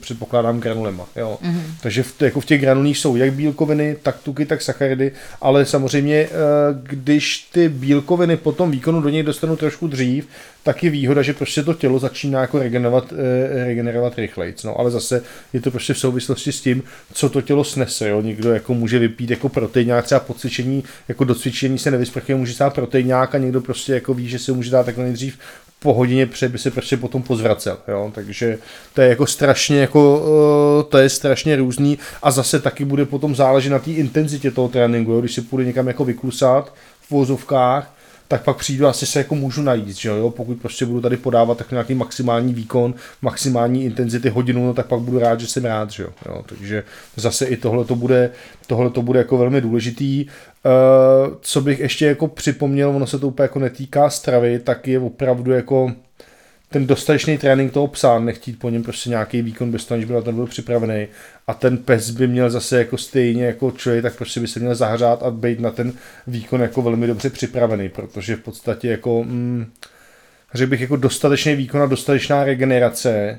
předpokládám, 0.00 0.60
granulema. 0.60 1.06
Jo. 1.16 1.38
Mm-hmm. 1.42 1.62
Takže 1.80 2.02
v, 2.02 2.22
jako 2.22 2.40
v 2.40 2.44
těch 2.46 2.60
granulích 2.60 2.98
jsou 2.98 3.16
jak 3.16 3.32
bílkoviny, 3.32 3.96
tak 4.02 4.18
tuky, 4.18 4.46
tak 4.46 4.62
sacharidy, 4.62 5.12
ale 5.40 5.66
samozřejmě, 5.66 6.14
eh, 6.16 6.28
když 6.82 7.48
ty 7.52 7.68
bílkoviny 7.68 8.36
po 8.36 8.52
tom 8.52 8.70
výkonu 8.70 9.00
do 9.00 9.08
něj 9.08 9.22
dostanou 9.22 9.56
trošku 9.56 9.86
dřív, 9.86 10.28
tak 10.68 10.84
je 10.84 10.90
výhoda, 10.90 11.22
že 11.22 11.32
prostě 11.32 11.62
to 11.62 11.74
tělo 11.74 11.98
začíná 11.98 12.40
jako 12.40 12.58
regenerovat, 12.58 13.12
eh, 13.12 13.64
regenerovat 13.64 14.18
rychleji. 14.18 14.54
No, 14.64 14.80
ale 14.80 14.90
zase 14.90 15.22
je 15.52 15.60
to 15.60 15.70
prostě 15.70 15.94
v 15.94 15.98
souvislosti 15.98 16.52
s 16.52 16.60
tím, 16.60 16.82
co 17.12 17.28
to 17.28 17.42
tělo 17.42 17.64
snese. 17.64 18.08
Jo. 18.08 18.20
Někdo 18.22 18.52
jako 18.52 18.74
může 18.74 18.98
vypít 18.98 19.30
jako 19.30 19.48
proteinák, 19.48 20.04
třeba 20.04 20.20
po 20.20 20.34
cvičení, 20.34 20.84
jako 21.08 21.24
do 21.24 21.34
cvičení 21.34 21.78
se 21.78 21.90
nevysprchuje, 21.90 22.36
může 22.36 22.52
stát 22.52 22.74
proteinák 22.74 23.34
a 23.34 23.38
někdo 23.38 23.60
prostě 23.60 23.92
jako 23.92 24.14
ví, 24.14 24.28
že 24.28 24.38
se 24.38 24.52
může 24.52 24.70
dát 24.70 24.86
takhle 24.86 25.04
nejdřív 25.04 25.38
po 25.78 25.94
hodině 25.94 26.26
před 26.26 26.52
by 26.52 26.58
se 26.58 26.70
prostě 26.70 26.96
potom 26.96 27.22
pozvracel, 27.22 27.78
jo? 27.88 28.12
takže 28.14 28.58
to 28.94 29.00
je 29.00 29.08
jako 29.08 29.26
strašně 29.26 29.80
jako, 29.80 30.22
eh, 30.24 30.82
to 30.90 30.98
je 30.98 31.08
strašně 31.08 31.56
různý 31.56 31.98
a 32.22 32.30
zase 32.30 32.60
taky 32.60 32.84
bude 32.84 33.04
potom 33.04 33.34
záležet 33.34 33.70
na 33.70 33.78
té 33.78 33.90
intenzitě 33.90 34.50
toho 34.50 34.68
tréninku, 34.68 35.12
jo? 35.12 35.20
když 35.20 35.34
se 35.34 35.42
půjde 35.42 35.64
někam 35.66 35.88
jako 35.88 36.04
vykusat 36.04 36.74
v 37.00 37.10
vozovkách, 37.10 37.97
tak 38.28 38.44
pak 38.44 38.56
přijdu 38.56 38.86
asi 38.86 39.06
se 39.06 39.18
jako 39.18 39.34
můžu 39.34 39.62
najít, 39.62 39.96
že 39.96 40.08
jo, 40.08 40.30
pokud 40.30 40.60
prostě 40.60 40.86
budu 40.86 41.00
tady 41.00 41.16
podávat 41.16 41.58
tak 41.58 41.70
nějaký 41.70 41.94
maximální 41.94 42.54
výkon, 42.54 42.94
maximální 43.22 43.84
intenzity 43.84 44.28
hodinu, 44.28 44.66
no 44.66 44.74
tak 44.74 44.86
pak 44.86 45.00
budu 45.00 45.18
rád, 45.18 45.40
že 45.40 45.46
jsem 45.46 45.64
rád, 45.64 45.90
že 45.90 46.02
jo, 46.02 46.08
jo 46.26 46.44
takže 46.46 46.84
zase 47.16 47.46
i 47.46 47.56
tohle 47.56 47.84
to 47.84 47.94
bude, 47.94 48.30
tohle 48.66 48.90
to 48.90 49.02
bude 49.02 49.18
jako 49.18 49.38
velmi 49.38 49.60
důležitý. 49.60 50.26
Uh, 50.26 51.34
co 51.40 51.60
bych 51.60 51.80
ještě 51.80 52.06
jako 52.06 52.28
připomněl, 52.28 52.90
ono 52.90 53.06
se 53.06 53.18
to 53.18 53.28
úplně 53.28 53.44
jako 53.44 53.58
netýká 53.58 54.10
stravy, 54.10 54.58
tak 54.58 54.88
je 54.88 54.98
opravdu 54.98 55.52
jako 55.52 55.92
ten 56.68 56.86
dostatečný 56.86 57.38
trénink 57.38 57.72
toho 57.72 57.86
psa, 57.86 58.18
nechtít 58.18 58.58
po 58.58 58.70
něm 58.70 58.82
prostě 58.82 59.10
nějaký 59.10 59.42
výkon 59.42 59.70
bez 59.70 59.84
toho, 59.84 59.96
aniž 59.96 60.06
by 60.06 60.14
na 60.14 60.22
ten 60.22 60.34
byl 60.34 60.46
připravený. 60.46 61.06
A 61.46 61.54
ten 61.54 61.78
pes 61.78 62.10
by 62.10 62.26
měl 62.26 62.50
zase 62.50 62.78
jako 62.78 62.98
stejně 62.98 63.44
jako 63.44 63.70
člověk, 63.70 64.02
tak 64.02 64.16
prostě 64.16 64.40
by 64.40 64.48
se 64.48 64.60
měl 64.60 64.74
zahřát 64.74 65.22
a 65.22 65.30
být 65.30 65.60
na 65.60 65.70
ten 65.70 65.92
výkon 66.26 66.60
jako 66.60 66.82
velmi 66.82 67.06
dobře 67.06 67.30
připravený, 67.30 67.88
protože 67.88 68.36
v 68.36 68.40
podstatě 68.40 68.88
jako, 68.88 69.24
mm, 69.24 69.66
řekl 70.54 70.70
bych 70.70 70.80
jako 70.80 70.96
dostatečný 70.96 71.54
výkon 71.54 71.82
a 71.82 71.86
dostatečná 71.86 72.44
regenerace 72.44 73.38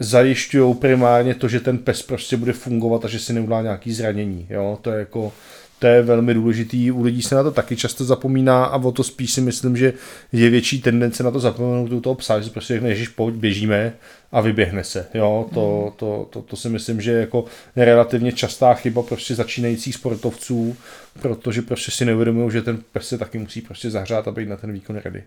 zajišťují 0.00 0.74
primárně 0.74 1.34
to, 1.34 1.48
že 1.48 1.60
ten 1.60 1.78
pes 1.78 2.02
prostě 2.02 2.36
bude 2.36 2.52
fungovat 2.52 3.04
a 3.04 3.08
že 3.08 3.18
si 3.18 3.32
neudá 3.32 3.62
nějaký 3.62 3.92
zranění. 3.92 4.46
Jo? 4.50 4.78
To 4.82 4.90
je 4.90 4.98
jako 4.98 5.32
to 5.78 5.86
je 5.86 6.02
velmi 6.02 6.34
důležitý, 6.34 6.90
u 6.90 7.02
lidí 7.02 7.22
se 7.22 7.34
na 7.34 7.42
to 7.42 7.50
taky 7.50 7.76
často 7.76 8.04
zapomíná 8.04 8.64
a 8.64 8.76
o 8.76 8.92
to 8.92 9.04
spíš 9.04 9.32
si 9.32 9.40
myslím, 9.40 9.76
že 9.76 9.92
je 10.32 10.50
větší 10.50 10.82
tendence 10.82 11.22
na 11.22 11.30
to 11.30 11.40
zapomenout 11.40 11.92
u 11.92 12.00
toho 12.00 12.14
psa, 12.14 12.40
že 12.40 12.50
prostě 12.50 12.74
řekne, 12.74 12.88
ježiš, 12.88 13.08
pojď, 13.08 13.34
běžíme 13.34 13.92
a 14.32 14.40
vyběhne 14.40 14.84
se. 14.84 15.06
Jo, 15.14 15.48
to, 15.54 15.82
hmm. 15.82 15.92
to, 15.96 16.28
to, 16.30 16.42
to, 16.42 16.56
si 16.56 16.68
myslím, 16.68 17.00
že 17.00 17.10
je 17.10 17.20
jako 17.20 17.44
relativně 17.76 18.32
častá 18.32 18.74
chyba 18.74 19.02
prostě 19.02 19.34
začínajících 19.34 19.94
sportovců, 19.94 20.76
protože 21.22 21.62
prostě 21.62 21.90
si 21.90 22.04
neuvědomují, 22.04 22.50
že 22.50 22.62
ten 22.62 22.78
pes 22.92 23.08
se 23.08 23.18
taky 23.18 23.38
musí 23.38 23.60
prostě 23.60 23.90
zahřát 23.90 24.28
a 24.28 24.32
být 24.32 24.48
na 24.48 24.56
ten 24.56 24.72
výkon 24.72 24.96
ready. 24.96 25.24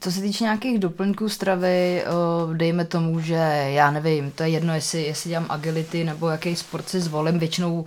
Co 0.00 0.12
se 0.12 0.20
týče 0.20 0.44
nějakých 0.44 0.78
doplňků 0.78 1.28
stravy, 1.28 2.04
dejme 2.52 2.84
tomu, 2.84 3.20
že 3.20 3.34
já 3.68 3.90
nevím, 3.90 4.30
to 4.30 4.42
je 4.42 4.48
jedno, 4.48 4.74
jestli, 4.74 5.02
jestli 5.02 5.30
dělám 5.30 5.46
agility 5.48 6.04
nebo 6.04 6.28
jaký 6.28 6.56
sport 6.56 6.88
si 6.88 7.00
zvolím, 7.00 7.38
většinou 7.38 7.84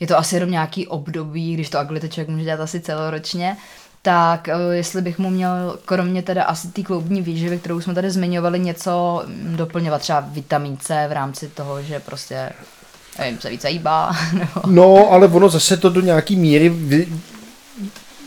je 0.00 0.06
to 0.06 0.18
asi 0.18 0.36
jenom 0.36 0.50
nějaký 0.50 0.86
období, 0.86 1.54
když 1.54 1.70
to 1.70 1.78
agility 1.78 2.08
člověk 2.08 2.28
může 2.28 2.44
dělat 2.44 2.60
asi 2.60 2.80
celoročně, 2.80 3.56
tak 4.02 4.48
eh, 4.48 4.54
jestli 4.72 5.02
bych 5.02 5.18
mu 5.18 5.30
měl, 5.30 5.78
kromě 5.84 6.22
teda 6.22 6.44
asi 6.44 6.68
té 6.68 6.82
kloubní 6.82 7.22
výživy, 7.22 7.58
kterou 7.58 7.80
jsme 7.80 7.94
tady 7.94 8.10
zmiňovali, 8.10 8.60
něco 8.60 9.24
doplňovat, 9.56 10.00
třeba 10.00 10.20
vitamin 10.20 10.76
C 10.76 11.06
v 11.08 11.12
rámci 11.12 11.48
toho, 11.48 11.82
že 11.82 12.00
prostě 12.00 12.50
nevím, 13.18 13.40
se 13.40 13.50
více 13.50 13.70
jíbá. 13.70 14.16
Nebo... 14.32 14.60
No, 14.66 15.10
ale 15.10 15.28
ono 15.28 15.48
zase 15.48 15.76
to 15.76 15.90
do 15.90 16.00
nějaký 16.00 16.36
míry 16.36 16.72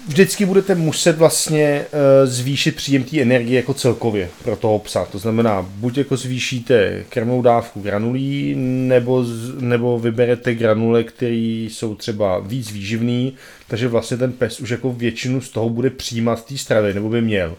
vždycky 0.10 0.46
budete 0.46 0.76
muset 0.76 1.18
vlastně 1.18 1.86
uh, 1.94 2.30
zvýšit 2.30 2.76
příjem 2.76 3.04
té 3.04 3.22
energie 3.22 3.58
jako 3.58 3.74
celkově 3.74 4.30
pro 4.44 4.56
toho 4.56 4.80
psa. 4.80 5.06
To 5.06 5.18
znamená, 5.18 5.66
buď 5.76 5.98
jako 5.98 6.18
zvýšíte 6.18 7.04
krmnou 7.10 7.42
dávku 7.42 7.82
granulí, 7.82 8.54
nebo, 8.58 9.24
z, 9.24 9.62
nebo 9.62 10.00
vyberete 10.00 10.56
granule, 10.56 11.04
které 11.04 11.68
jsou 11.70 11.96
třeba 11.96 12.40
víc 12.40 12.72
výživný, 12.72 13.34
takže 13.68 13.88
vlastně 13.88 14.18
ten 14.18 14.32
pes 14.32 14.60
už 14.60 14.70
jako 14.70 14.94
většinu 14.94 15.42
z 15.42 15.50
toho 15.50 15.70
bude 15.70 15.90
přijímat 15.90 16.46
té 16.46 16.58
stravy, 16.58 16.94
nebo 16.94 17.10
by 17.10 17.22
měl. 17.22 17.56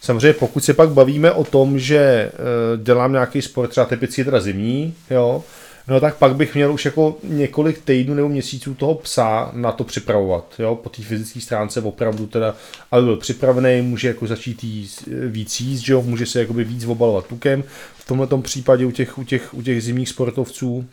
Samozřejmě 0.00 0.32
pokud 0.32 0.64
se 0.64 0.74
pak 0.74 0.88
bavíme 0.88 1.32
o 1.32 1.44
tom, 1.44 1.78
že 1.78 2.30
uh, 2.32 2.84
dělám 2.84 3.12
nějaký 3.12 3.42
sport, 3.42 3.70
třeba 3.70 3.86
typicky 3.86 4.24
teda 4.24 4.40
zimní, 4.40 4.94
jo, 5.10 5.44
no 5.88 6.00
tak 6.00 6.16
pak 6.16 6.36
bych 6.36 6.54
měl 6.54 6.72
už 6.72 6.84
jako 6.84 7.18
několik 7.22 7.84
týdnů 7.84 8.14
nebo 8.14 8.28
měsíců 8.28 8.74
toho 8.74 8.94
psa 8.94 9.50
na 9.52 9.72
to 9.72 9.84
připravovat, 9.84 10.54
jo, 10.58 10.76
po 10.76 10.88
té 10.88 11.02
fyzické 11.02 11.40
stránce 11.40 11.80
opravdu 11.80 12.26
teda, 12.26 12.54
aby 12.90 13.04
byl 13.04 13.16
připravený, 13.16 13.82
může 13.82 14.08
jako 14.08 14.26
začít 14.26 14.64
jíst, 14.64 15.08
víc 15.26 15.60
jíst, 15.60 15.80
že 15.80 15.92
jo, 15.92 16.02
může 16.02 16.26
se 16.26 16.40
jakoby 16.40 16.64
víc 16.64 16.84
obalovat 16.84 17.26
tukem, 17.26 17.64
v 17.96 18.06
tomhle 18.06 18.28
případě 18.42 18.86
u 18.86 18.90
těch, 18.90 19.18
u 19.18 19.24
těch, 19.24 19.54
u 19.54 19.62
těch 19.62 19.82
zimních 19.82 20.08
sportovců, 20.08 20.86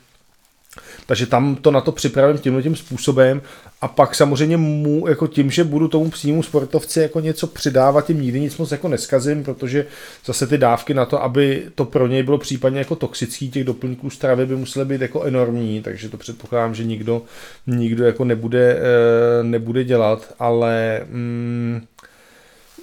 takže 1.05 1.25
tam 1.25 1.55
to 1.55 1.71
na 1.71 1.81
to 1.81 1.91
připravím 1.91 2.37
tímhle 2.37 2.63
tím 2.63 2.75
způsobem. 2.75 3.41
A 3.81 3.87
pak 3.87 4.15
samozřejmě 4.15 4.57
mu, 4.57 5.07
jako 5.07 5.27
tím, 5.27 5.51
že 5.51 5.63
budu 5.63 5.87
tomu 5.87 6.09
psímu 6.09 6.43
sportovci 6.43 6.99
jako 6.99 7.19
něco 7.19 7.47
přidávat, 7.47 8.05
tím 8.05 8.21
nikdy 8.21 8.39
nic 8.39 8.57
moc 8.57 8.71
jako 8.71 8.87
neskazím, 8.87 9.43
protože 9.43 9.85
zase 10.25 10.47
ty 10.47 10.57
dávky 10.57 10.93
na 10.93 11.05
to, 11.05 11.23
aby 11.23 11.63
to 11.75 11.85
pro 11.85 12.07
něj 12.07 12.23
bylo 12.23 12.37
případně 12.37 12.79
jako 12.79 12.95
toxický, 12.95 13.51
těch 13.51 13.63
doplňků 13.63 14.09
stravy 14.09 14.45
by 14.45 14.55
musely 14.55 14.85
být 14.85 15.01
jako 15.01 15.23
enormní, 15.23 15.81
takže 15.81 16.09
to 16.09 16.17
předpokládám, 16.17 16.75
že 16.75 16.83
nikdo, 16.83 17.21
nikdo 17.67 18.05
jako 18.05 18.25
nebude, 18.25 18.77
eh, 18.79 19.43
nebude 19.43 19.83
dělat, 19.83 20.33
ale 20.39 21.01
mm, 21.09 21.81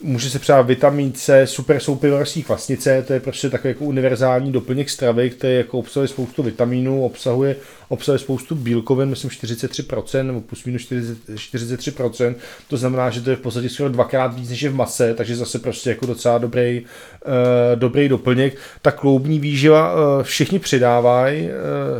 Může 0.02 0.31
se 0.31 0.38
přát 0.38 0.62
vitamin 0.62 1.12
C, 1.12 1.46
super 1.46 1.81
soupivorský 1.81 2.42
kvasnice, 2.42 3.04
to 3.07 3.12
je 3.12 3.20
prostě 3.20 3.50
takový 3.50 3.70
jako 3.70 3.85
univerzální 3.85 4.52
doplněk 4.52 4.90
stravy, 4.90 5.31
který 5.31 5.54
jako 5.54 5.78
obsahuje 5.78 6.09
spoustu 6.09 6.42
vitamínů, 6.42 7.04
obsahuje, 7.04 7.57
obsahuje 7.88 8.18
spoustu 8.18 8.55
bílkovin, 8.55 9.09
myslím 9.09 9.31
43%, 9.31 10.27
nebo 10.27 10.40
plus 10.40 10.64
minus 10.64 10.83
43%, 10.83 12.35
to 12.68 12.77
znamená, 12.77 13.11
že 13.11 13.20
to 13.20 13.31
je 13.31 13.37
v 13.37 13.40
podstatě 13.40 13.68
skoro 13.68 13.88
dvakrát 13.88 14.35
víc 14.35 14.51
než 14.51 14.62
je 14.62 14.70
v 14.70 14.74
mase, 14.74 15.14
takže 15.14 15.37
zase 15.37 15.59
prostě 15.59 15.90
jako 15.90 16.07
docela 16.07 16.38
dobrý, 16.38 16.81
uh, 16.81 17.33
dobrý 17.74 18.09
doplněk. 18.09 18.57
Ta 18.83 18.90
kloubní 18.90 19.40
výživa 19.40 19.92
uh, 19.92 20.22
všichni 20.22 20.59
přidávají, 20.59 21.42
uh, 21.42 21.51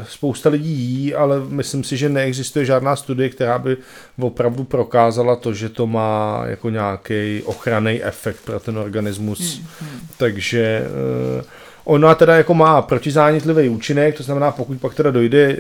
spousta 0.05 0.49
lidí 0.51 0.71
jí, 0.71 1.15
ale 1.15 1.41
myslím 1.49 1.85
si, 1.85 1.97
že 1.97 2.09
neexistuje 2.09 2.65
žádná 2.65 2.97
studie, 2.97 3.29
která 3.29 3.59
by 3.59 3.77
opravdu 4.21 4.65
prokázala 4.65 5.37
to, 5.37 5.55
že 5.55 5.69
to 5.69 5.87
má 5.87 6.43
jako 6.47 6.71
nějaký 6.71 7.43
ochranný 7.45 8.03
efekt 8.03 8.41
pro 8.45 8.61
ten 8.61 8.79
organismus. 8.79 9.59
Hmm, 9.59 9.91
hmm. 9.91 10.01
Takže 10.17 10.83
uh, 11.39 11.45
Ona 11.89 12.15
teda 12.15 12.37
jako 12.37 12.55
má 12.55 12.83
protizánětlivý 12.83 13.69
účinek, 13.69 14.17
to 14.17 14.23
znamená, 14.23 14.51
pokud 14.51 14.81
pak 14.81 14.95
teda 14.95 15.11
dojde 15.11 15.57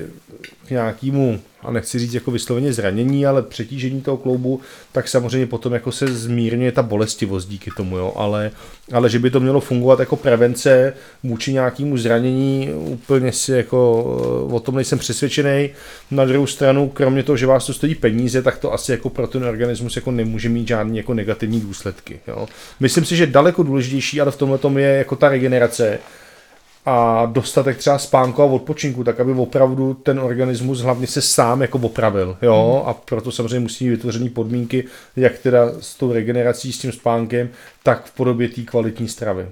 k 0.68 0.70
nějakému, 0.70 1.40
a 1.62 1.70
nechci 1.72 1.98
říct 1.98 2.14
jako 2.14 2.31
vysloveně 2.31 2.72
zranění, 2.72 3.26
ale 3.26 3.42
přetížení 3.42 4.00
toho 4.00 4.16
kloubu, 4.16 4.61
tak 4.92 5.09
samozřejmě 5.09 5.46
potom 5.46 5.72
jako 5.72 5.92
se 5.92 6.07
zmírňuje 6.07 6.72
ta 6.72 6.83
bolestivost 6.83 7.48
díky 7.48 7.70
tomu, 7.76 7.96
jo. 7.96 8.12
Ale, 8.16 8.50
ale 8.92 9.11
že 9.11 9.18
by 9.18 9.31
to 9.31 9.40
mělo 9.40 9.61
fungovat 9.61 10.00
jako 10.00 10.16
prevence 10.16 10.94
vůči 11.22 11.52
nějakému 11.52 11.96
zranění, 11.96 12.70
úplně 12.72 13.33
si 13.33 13.52
jako 13.52 14.04
o 14.52 14.61
tom 14.61 14.74
nejsem 14.74 14.98
přesvědčený. 14.98 15.70
Na 16.11 16.24
druhou 16.24 16.46
stranu, 16.46 16.88
kromě 16.88 17.22
toho, 17.22 17.37
že 17.37 17.46
vás 17.46 17.66
to 17.66 17.74
stojí 17.74 17.94
peníze, 17.94 18.42
tak 18.42 18.59
to 18.59 18.72
asi 18.72 18.92
jako 18.92 19.11
pro 19.11 19.26
ten 19.26 19.44
organismus 19.44 19.96
jako 19.96 20.11
nemůže 20.11 20.48
mít 20.48 20.68
žádný 20.68 20.96
jako 20.96 21.14
negativní 21.14 21.61
důsledky. 21.61 22.20
Jo. 22.28 22.48
Myslím 22.81 23.04
si, 23.04 23.16
že 23.16 23.26
daleko 23.26 23.62
důležitější, 23.62 24.20
ale 24.20 24.31
v 24.31 24.37
tomhle 24.37 24.59
tom 24.59 24.78
je 24.78 24.88
jako 24.88 25.16
ta 25.16 25.28
regenerace, 25.28 25.98
a 26.86 27.26
dostatek 27.26 27.76
třeba 27.76 27.98
spánku 27.98 28.42
a 28.42 28.44
odpočinku, 28.44 29.04
tak 29.04 29.20
aby 29.20 29.32
opravdu 29.32 29.94
ten 29.94 30.20
organismus 30.20 30.80
hlavně 30.80 31.06
se 31.06 31.22
sám 31.22 31.62
jako 31.62 31.78
opravil, 31.78 32.36
jo, 32.42 32.80
hmm. 32.80 32.90
a 32.90 32.94
proto 32.94 33.32
samozřejmě 33.32 33.60
musí 33.60 33.84
být 33.84 33.90
vytvořený 33.90 34.28
podmínky, 34.28 34.84
jak 35.16 35.38
teda 35.38 35.60
s 35.80 35.94
tou 35.94 36.12
regenerací, 36.12 36.72
s 36.72 36.78
tím 36.78 36.92
spánkem, 36.92 37.48
tak 37.82 38.04
v 38.04 38.10
podobě 38.10 38.48
té 38.48 38.62
kvalitní 38.62 39.08
stravy. 39.08 39.48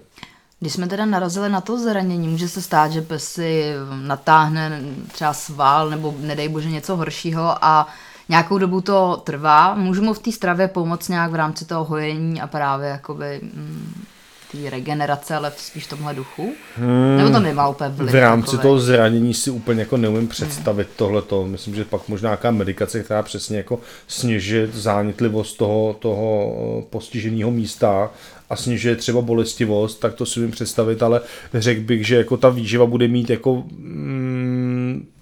Když 0.61 0.73
jsme 0.73 0.87
teda 0.87 1.07
narazili 1.07 1.49
na 1.49 1.61
to 1.61 1.79
zranění, 1.79 2.29
může 2.29 2.49
se 2.49 2.63
stát, 2.63 2.93
že 2.93 3.03
pes 3.03 3.25
si 3.25 3.73
natáhne 4.03 4.83
třeba 5.13 5.33
sval 5.33 5.91
nebo 5.91 6.15
nedej 6.21 6.49
bože 6.49 6.71
něco 6.71 6.97
horšího 6.97 7.65
a 7.65 7.89
nějakou 8.29 8.59
dobu 8.59 8.81
to 8.81 9.23
trvá. 9.25 9.75
Můžu 9.75 10.03
mu 10.03 10.15
v 10.15 10.19
té 10.19 10.33
stravě 10.33 10.69
pomoct 10.69 11.09
nějak 11.09 11.31
v 11.31 11.35
rámci 11.35 11.65
toho 11.65 11.85
hojení 11.85 12.41
a 12.41 12.47
právě 12.47 12.89
jakoby 12.89 13.41
mm, 13.43 14.05
té 14.53 14.71
regenerace, 14.71 15.35
ale 15.35 15.53
spíš 15.57 15.85
v 15.85 15.89
tomhle 15.91 16.15
duchu? 16.15 16.53
Hmm, 16.77 17.17
Nebo 17.17 17.31
to 17.31 17.41
nemá 17.41 17.69
úplně 17.69 17.91
vliv? 17.91 18.13
V 18.13 18.15
rámci 18.15 18.47
takové? 18.47 18.63
toho 18.63 18.81
zranění 18.81 19.35
si 19.35 19.51
úplně 19.51 19.81
jako 19.81 19.97
neumím 19.97 20.29
představit 20.29 20.87
hmm. 20.87 20.97
tohleto. 20.97 21.45
Myslím, 21.47 21.75
že 21.75 21.85
pak 21.85 22.09
možná 22.09 22.29
nějaká 22.29 22.51
medikace, 22.51 23.03
která 23.03 23.23
přesně 23.23 23.57
jako 23.57 23.81
snižuje 24.09 24.69
zánětlivost 24.73 25.59
toho, 25.59 25.97
toho 25.99 26.87
postiženého 26.91 27.51
místa 27.51 28.11
a 28.51 28.57
snižuje 28.57 28.97
třeba 28.97 29.21
bolestivost, 29.21 30.01
tak 30.01 30.15
to 30.15 30.27
si 30.27 30.41
umím 30.41 30.51
představit, 30.51 31.03
ale 31.03 31.21
řekl 31.55 31.81
bych, 31.81 32.07
že 32.07 32.17
jako 32.17 32.37
ta 32.37 32.49
výživa 32.49 32.87
bude 32.87 33.09
mít 33.09 33.31
jako 33.31 33.65
mm, 33.79 34.46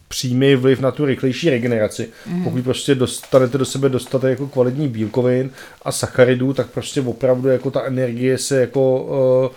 přímý 0.08 0.54
vliv 0.54 0.80
na 0.80 0.90
tu 0.90 1.04
rychlejší 1.04 1.50
regeneraci. 1.50 2.08
Mm. 2.26 2.44
Pokud 2.44 2.64
prostě 2.64 2.94
dostanete 2.94 3.58
do 3.58 3.64
sebe 3.64 3.88
dostatek 3.88 4.30
jako 4.30 4.46
kvalitní 4.46 4.88
bílkovin 4.88 5.50
a 5.82 5.92
sacharidů, 5.92 6.52
tak 6.52 6.66
prostě 6.66 7.00
opravdu 7.00 7.48
jako 7.48 7.70
ta 7.70 7.82
energie 7.82 8.38
se 8.38 8.60
jako 8.60 9.02
uh, 9.50 9.56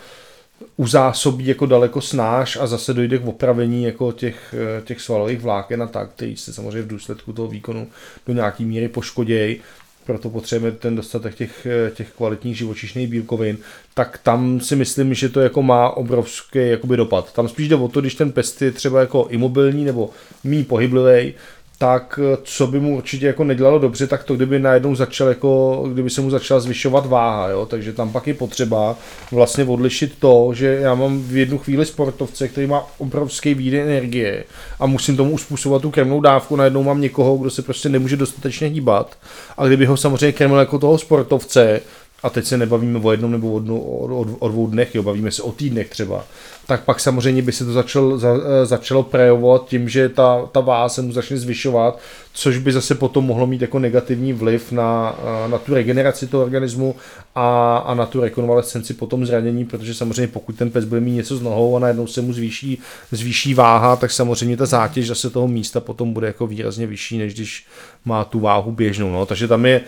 uzásobí 0.76 1.46
jako 1.46 1.66
daleko 1.66 2.00
snáš 2.00 2.56
a 2.60 2.66
zase 2.66 2.94
dojde 2.94 3.18
k 3.18 3.26
opravení 3.26 3.84
jako 3.84 4.12
těch, 4.12 4.54
eh, 4.78 4.82
těch 4.82 5.00
svalových 5.00 5.40
vláken 5.40 5.82
a 5.82 5.86
tak, 5.86 6.10
který 6.10 6.36
se 6.36 6.52
samozřejmě 6.52 6.82
v 6.82 6.86
důsledku 6.86 7.32
toho 7.32 7.48
výkonu 7.48 7.88
do 8.26 8.32
nějaký 8.32 8.64
míry 8.64 8.88
poškodějí 8.88 9.60
proto 10.08 10.30
potřebujeme 10.30 10.76
ten 10.76 10.96
dostatek 10.96 11.34
těch, 11.34 11.66
eh, 11.66 11.90
těch 11.90 12.10
kvalitních 12.16 12.58
živočišných 12.58 13.08
bílkovin, 13.08 13.58
tak 13.94 14.18
tam 14.22 14.60
si 14.60 14.76
myslím, 14.76 15.14
že 15.14 15.28
to 15.28 15.40
jako 15.40 15.62
má 15.62 15.90
obrovský 15.90 16.58
jakoby 16.58 16.96
dopad. 16.96 17.32
Tam 17.32 17.48
spíš 17.48 17.68
jde 17.68 17.76
o 17.76 17.88
to, 17.88 18.00
když 18.00 18.14
ten 18.14 18.32
pest 18.32 18.62
je 18.62 18.72
třeba 18.72 19.00
jako 19.00 19.26
imobilní 19.30 19.84
nebo 19.84 20.10
mý 20.44 20.64
pohyblivý, 20.64 21.34
tak 21.78 22.20
eh, 22.22 22.38
co 22.42 22.66
by 22.66 22.80
mu 22.80 22.96
určitě 22.96 23.26
jako 23.26 23.44
nedělalo 23.44 23.78
dobře, 23.78 24.06
tak 24.06 24.24
to 24.24 24.36
kdyby 24.36 24.58
najednou 24.58 24.94
začal 24.94 25.28
jako, 25.28 25.82
kdyby 25.92 26.10
se 26.10 26.20
mu 26.20 26.30
začala 26.30 26.60
zvyšovat 26.60 27.06
váha, 27.06 27.48
jo? 27.48 27.66
takže 27.66 27.92
tam 27.92 28.12
pak 28.12 28.26
je 28.26 28.34
potřeba 28.34 28.96
vlastně 29.32 29.64
odlišit 29.64 30.18
to, 30.18 30.50
že 30.54 30.78
já 30.80 30.94
mám 30.94 31.22
v 31.22 31.36
jednu 31.36 31.58
chvíli 31.58 31.86
sportovce, 31.86 32.48
který 32.48 32.66
má 32.66 32.86
obrovský 32.98 33.54
výdej 33.54 33.80
energie 33.80 34.44
a 34.80 34.86
musím 34.86 35.16
tomu 35.16 35.30
uspůsobovat 35.30 35.82
tu 35.82 35.90
krmnou 35.90 36.20
dávku, 36.20 36.56
najednou 36.56 36.82
mám 36.82 37.00
někoho, 37.00 37.36
kdo 37.36 37.50
se 37.50 37.62
prostě 37.62 37.88
nemůže 37.88 38.16
dostatečně 38.16 38.68
hýbat 38.68 39.16
a 39.56 39.66
kdyby 39.66 39.86
ho 39.86 39.96
samozřejmě 39.96 40.32
krmil 40.32 40.58
jako 40.58 40.78
toho 40.78 40.98
sportovce, 40.98 41.80
a 42.22 42.30
teď 42.30 42.44
se 42.44 42.58
nebavíme 42.58 43.00
o 43.02 43.10
jednom 43.10 43.32
nebo 43.32 43.52
o, 43.52 43.58
dnu, 43.58 43.80
o, 43.80 44.20
o, 44.20 44.26
o 44.38 44.48
dvou 44.48 44.66
dnech, 44.66 44.94
jo, 44.94 45.02
bavíme 45.02 45.30
se 45.30 45.42
o 45.42 45.52
týdnech 45.52 45.88
třeba, 45.88 46.24
tak 46.68 46.84
pak 46.84 47.00
samozřejmě 47.00 47.42
by 47.42 47.52
se 47.52 47.64
to 47.64 47.72
začal, 47.72 48.18
za, 48.18 48.28
eh, 48.36 48.66
začalo 48.66 49.02
projevovat 49.02 49.68
tím, 49.68 49.88
že 49.88 50.08
ta, 50.08 50.48
ta 50.52 50.60
váha 50.60 50.88
se 50.88 51.02
mu 51.02 51.12
začne 51.12 51.36
zvyšovat, 51.36 51.98
což 52.32 52.58
by 52.58 52.72
zase 52.72 52.94
potom 52.94 53.24
mohlo 53.24 53.46
mít 53.46 53.62
jako 53.62 53.78
negativní 53.78 54.32
vliv 54.32 54.72
na, 54.72 55.18
eh, 55.18 55.48
na 55.48 55.58
tu 55.58 55.74
regeneraci 55.74 56.26
toho 56.26 56.44
organismu 56.44 56.94
a, 57.34 57.76
a 57.76 57.94
na 57.94 58.06
tu 58.06 58.20
rekonvalescenci 58.20 58.94
potom 58.94 59.26
zranění, 59.26 59.64
protože 59.64 59.94
samozřejmě 59.94 60.26
pokud 60.26 60.56
ten 60.56 60.70
pes 60.70 60.84
bude 60.84 61.00
mít 61.00 61.12
něco 61.12 61.36
z 61.36 61.42
nohou 61.42 61.76
a 61.76 61.78
najednou 61.78 62.06
se 62.06 62.20
mu 62.20 62.32
zvýší, 62.32 62.78
zvýší 63.12 63.54
váha, 63.54 63.96
tak 63.96 64.10
samozřejmě 64.10 64.56
ta 64.56 64.66
zátěž 64.66 65.06
zase 65.06 65.30
toho 65.30 65.48
místa 65.48 65.80
potom 65.80 66.12
bude 66.12 66.26
jako 66.26 66.46
výrazně 66.46 66.86
vyšší, 66.86 67.18
než 67.18 67.34
když 67.34 67.66
má 68.04 68.24
tu 68.24 68.40
váhu 68.40 68.72
běžnou. 68.72 69.12
No. 69.12 69.26
Takže 69.26 69.48
tam 69.48 69.66
je 69.66 69.76
e, 69.76 69.84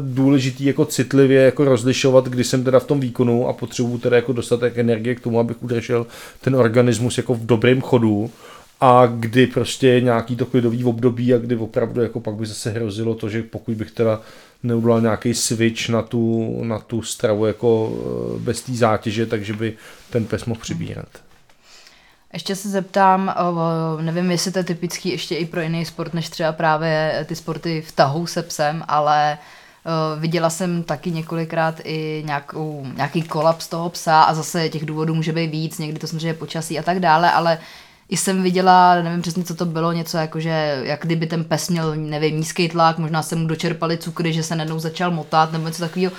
důležitý 0.00 0.64
jako 0.64 0.84
citlivě 0.84 1.42
jako 1.42 1.64
rozlišovat, 1.64 2.28
kdy 2.28 2.44
jsem 2.44 2.64
teda 2.64 2.80
v 2.80 2.86
tom 2.86 3.00
výkonu 3.00 3.48
a 3.48 3.52
potřebuju 3.52 3.98
teda 3.98 4.16
jako 4.16 4.32
dostatek 4.32 4.78
energie 4.78 5.14
k 5.14 5.20
tomu, 5.20 5.40
abych 5.40 5.56
udržel 5.72 6.06
ten 6.40 6.56
organismus 6.56 7.16
jako 7.16 7.34
v 7.34 7.46
dobrém 7.46 7.80
chodu 7.80 8.30
a 8.80 9.06
kdy 9.06 9.46
prostě 9.46 9.88
je 9.88 10.00
nějaký 10.00 10.36
to 10.36 10.46
klidový 10.46 10.84
období 10.84 11.34
a 11.34 11.38
kdy 11.38 11.56
opravdu 11.56 12.02
jako 12.02 12.20
pak 12.20 12.34
by 12.34 12.46
zase 12.46 12.70
hrozilo 12.70 13.14
to, 13.14 13.28
že 13.28 13.42
pokud 13.42 13.74
bych 13.74 13.90
teda 13.90 14.20
neudělal 14.62 15.00
nějaký 15.00 15.34
switch 15.34 15.88
na 15.88 16.02
tu, 16.02 16.58
na 16.64 16.78
tu 16.78 17.02
stravu 17.02 17.46
jako 17.46 17.92
eh, 17.92 18.38
bez 18.38 18.60
té 18.62 18.72
zátěže, 18.72 19.26
takže 19.26 19.52
by 19.52 19.76
ten 20.10 20.24
pes 20.24 20.44
mohl 20.44 20.60
přibírat. 20.60 21.08
Ještě 22.32 22.56
se 22.56 22.68
zeptám, 22.68 23.34
nevím, 24.00 24.30
jestli 24.30 24.52
to 24.52 24.58
je 24.58 24.64
typický 24.64 25.08
ještě 25.08 25.36
i 25.36 25.46
pro 25.46 25.60
jiný 25.60 25.84
sport, 25.84 26.14
než 26.14 26.28
třeba 26.28 26.52
právě 26.52 27.24
ty 27.28 27.36
sporty 27.36 27.82
v 27.82 27.92
tahu 27.92 28.26
se 28.26 28.42
psem, 28.42 28.84
ale 28.88 29.38
viděla 30.18 30.50
jsem 30.50 30.82
taky 30.82 31.10
několikrát 31.10 31.80
i 31.84 32.22
nějakou, 32.26 32.86
nějaký 32.96 33.22
kolaps 33.22 33.68
toho 33.68 33.90
psa 33.90 34.22
a 34.22 34.34
zase 34.34 34.68
těch 34.68 34.86
důvodů 34.86 35.14
může 35.14 35.32
být 35.32 35.50
víc, 35.50 35.78
někdy 35.78 35.98
to 35.98 36.06
samozřejmě 36.06 36.34
počasí 36.34 36.78
a 36.78 36.82
tak 36.82 37.00
dále, 37.00 37.30
ale 37.32 37.58
i 38.08 38.16
jsem 38.16 38.42
viděla, 38.42 39.02
nevím 39.02 39.22
přesně, 39.22 39.44
co 39.44 39.54
to 39.54 39.64
bylo, 39.64 39.92
něco 39.92 40.16
jako, 40.16 40.40
že 40.40 40.80
jak 40.82 41.00
kdyby 41.02 41.26
ten 41.26 41.44
pes 41.44 41.68
měl, 41.68 41.94
nevím, 41.96 42.36
nízký 42.36 42.68
tlak, 42.68 42.98
možná 42.98 43.22
se 43.22 43.36
mu 43.36 43.46
dočerpali 43.46 43.98
cukry, 43.98 44.32
že 44.32 44.42
se 44.42 44.56
najednou 44.56 44.78
začal 44.78 45.10
motat, 45.10 45.52
nebo 45.52 45.66
něco 45.66 45.82
takového. 45.82 46.12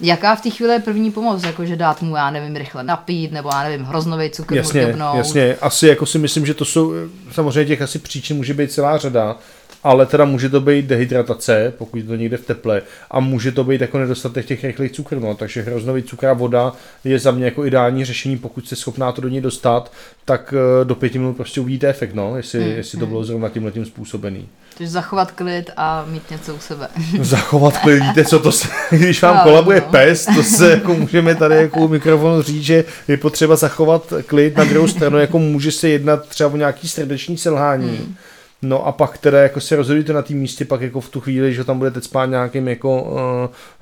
Jaká 0.00 0.34
v 0.34 0.40
té 0.40 0.50
chvíli 0.50 0.72
je 0.72 0.78
první 0.78 1.10
pomoc, 1.10 1.44
jakože 1.44 1.76
dát 1.76 2.02
mu, 2.02 2.16
já 2.16 2.30
nevím, 2.30 2.56
rychle 2.56 2.82
napít, 2.82 3.32
nebo 3.32 3.48
já 3.52 3.62
nevím, 3.62 3.86
hroznový 3.86 4.30
cukr 4.30 4.54
jasně, 4.54 4.94
Jasně, 5.14 5.56
asi 5.60 5.86
jako 5.86 6.06
si 6.06 6.18
myslím, 6.18 6.46
že 6.46 6.54
to 6.54 6.64
jsou, 6.64 6.92
samozřejmě 7.32 7.64
těch 7.64 7.82
asi 7.82 7.98
příčin 7.98 8.36
může 8.36 8.54
být 8.54 8.72
celá 8.72 8.98
řada, 8.98 9.36
ale 9.82 10.06
teda 10.06 10.24
může 10.24 10.48
to 10.48 10.60
být 10.60 10.86
dehydratace, 10.86 11.72
pokud 11.78 11.96
je 11.96 12.02
to 12.02 12.16
někde 12.16 12.36
v 12.36 12.46
teple, 12.46 12.82
a 13.10 13.20
může 13.20 13.52
to 13.52 13.64
být 13.64 13.80
jako 13.80 13.98
nedostatek 13.98 14.46
těch 14.46 14.64
rychlých 14.64 14.92
cukrů, 14.92 15.20
no, 15.20 15.34
takže 15.34 15.62
hroznový 15.62 16.02
cukr 16.02 16.26
a 16.26 16.32
voda 16.32 16.72
je 17.04 17.18
za 17.18 17.30
mě 17.30 17.44
jako 17.44 17.66
ideální 17.66 18.04
řešení, 18.04 18.38
pokud 18.38 18.66
jste 18.66 18.76
schopná 18.76 19.12
to 19.12 19.20
do 19.20 19.28
ní 19.28 19.40
dostat, 19.40 19.92
tak 20.24 20.54
eh, 20.56 20.84
do 20.84 20.94
pěti 20.94 21.18
minut 21.18 21.36
prostě 21.36 21.60
uvidíte 21.60 21.88
efekt, 21.88 22.14
no, 22.14 22.36
jestli, 22.36 22.62
hmm. 22.62 22.70
jestli 22.70 22.98
to 22.98 23.06
bylo 23.06 23.24
zrovna 23.24 23.48
tímhle 23.48 23.70
tím 23.70 23.86
způsobený. 23.86 24.48
Takže 24.78 24.90
zachovat 24.90 25.30
klid 25.32 25.70
a 25.76 26.04
mít 26.08 26.30
něco 26.30 26.54
u 26.54 26.58
sebe. 26.58 26.88
Zachovat 27.20 27.78
klid, 27.78 28.02
víte 28.02 28.24
co 28.24 28.38
to 28.38 28.52
se, 28.52 28.68
když 28.96 29.22
vám 29.22 29.36
no, 29.36 29.42
kolabuje 29.42 29.80
no. 29.80 29.86
pes, 29.90 30.26
to 30.34 30.42
se 30.42 30.70
jako 30.80 30.94
můžeme 30.94 31.34
tady 31.34 31.54
jako 31.54 31.80
u 31.80 31.88
mikrofonu 31.88 32.42
říct, 32.42 32.62
že 32.62 32.84
je 33.08 33.16
potřeba 33.16 33.56
zachovat 33.56 34.12
klid, 34.26 34.56
na 34.56 34.64
druhou 34.64 34.88
stranu 34.88 35.18
jako 35.18 35.38
může 35.38 35.72
se 35.72 35.88
jednat 35.88 36.28
třeba 36.28 36.50
o 36.50 36.56
nějaký 36.56 36.88
srdeční 36.88 37.38
selhání, 37.38 37.96
hmm 37.96 38.14
No 38.62 38.86
a 38.86 38.92
pak 38.92 39.18
teda 39.18 39.42
jako 39.42 39.60
se 39.60 39.76
rozhodujete 39.76 40.12
na 40.12 40.22
té 40.22 40.34
místě, 40.34 40.64
pak 40.64 40.80
jako 40.80 41.00
v 41.00 41.08
tu 41.08 41.20
chvíli, 41.20 41.54
že 41.54 41.64
tam 41.64 41.78
budete 41.78 42.00
spát 42.00 42.26
nějakým 42.26 42.68
jako 42.68 43.02
uh, 43.02 43.18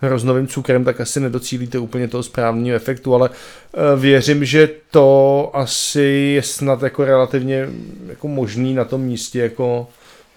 hroznovým 0.01 0.47
cukrem, 0.47 0.85
tak 0.85 1.01
asi 1.01 1.21
nedocílíte 1.21 1.79
úplně 1.79 2.09
toho 2.09 2.23
správného 2.23 2.77
efektu, 2.77 3.14
ale 3.14 3.29
uh, 3.29 4.01
věřím, 4.01 4.45
že 4.45 4.69
to 4.91 5.51
asi 5.55 6.33
je 6.35 6.43
snad 6.43 6.83
jako 6.83 7.05
relativně 7.05 7.69
jako 8.09 8.29
možný 8.29 8.75
na 8.75 8.85
tom 8.85 9.01
místě 9.01 9.38
jako 9.38 9.87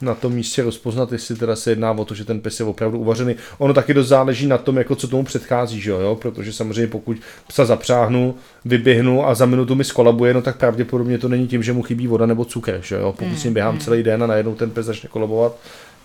na 0.02 0.16
tom 0.16 0.34
místě 0.34 0.64
rozpoznat, 0.64 1.12
jestli 1.12 1.36
teda 1.36 1.56
se 1.56 1.72
jedná 1.72 1.92
o 1.92 2.06
to, 2.06 2.16
že 2.16 2.26
ten 2.26 2.42
pes 2.42 2.60
je 2.60 2.66
opravdu 2.66 3.00
uvařený. 3.00 3.36
Ono 3.58 3.74
taky 3.74 3.94
dost 3.94 4.08
záleží 4.08 4.48
na 4.48 4.58
tom, 4.58 4.78
jako 4.78 4.96
co 4.96 5.08
tomu 5.08 5.24
předchází, 5.24 5.82
že 5.82 5.92
jo? 5.92 6.18
protože 6.22 6.54
samozřejmě 6.54 6.88
pokud 6.88 7.18
psa 7.48 7.66
zapřáhnu, 7.66 8.36
vyběhnu 8.66 9.28
a 9.28 9.36
za 9.36 9.46
minutu 9.46 9.76
mi 9.76 9.84
skolabuje, 9.84 10.34
no 10.34 10.42
tak 10.42 10.58
pravděpodobně 10.58 11.18
to 11.18 11.30
není 11.30 11.48
tím, 11.48 11.64
že 11.64 11.74
mu 11.74 11.82
chybí 11.82 12.08
voda 12.08 12.26
nebo 12.26 12.46
cukr, 12.46 12.80
že 12.84 12.96
jo? 12.96 13.14
pokud 13.18 13.38
s 13.38 13.44
ním 13.44 13.54
běhám 13.54 13.74
mm. 13.74 13.80
celý 13.82 14.04
den 14.04 14.24
a 14.24 14.28
najednou 14.28 14.56
ten 14.56 14.72
pes 14.72 14.86
začne 14.86 15.10
kolabovat, 15.10 15.56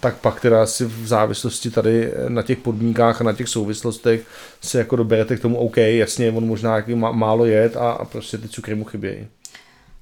tak 0.01 0.17
pak 0.17 0.41
teda 0.41 0.63
asi 0.63 0.85
v 0.85 1.07
závislosti 1.07 1.71
tady 1.71 2.13
na 2.29 2.43
těch 2.43 2.59
podmínkách 2.59 3.21
a 3.21 3.25
na 3.25 3.33
těch 3.33 3.49
souvislostech 3.49 4.21
se 4.61 4.79
jako 4.79 4.97
doberete 4.97 5.37
k 5.37 5.41
tomu, 5.41 5.59
OK, 5.59 5.77
jasně, 5.77 6.31
on 6.31 6.47
možná 6.47 6.85
málo 7.13 7.45
jet 7.45 7.77
a, 7.77 7.91
a 7.91 8.05
prostě 8.05 8.39
ty 8.39 8.49
cukry 8.49 8.75
mu 8.75 8.85
chybějí. 8.85 9.27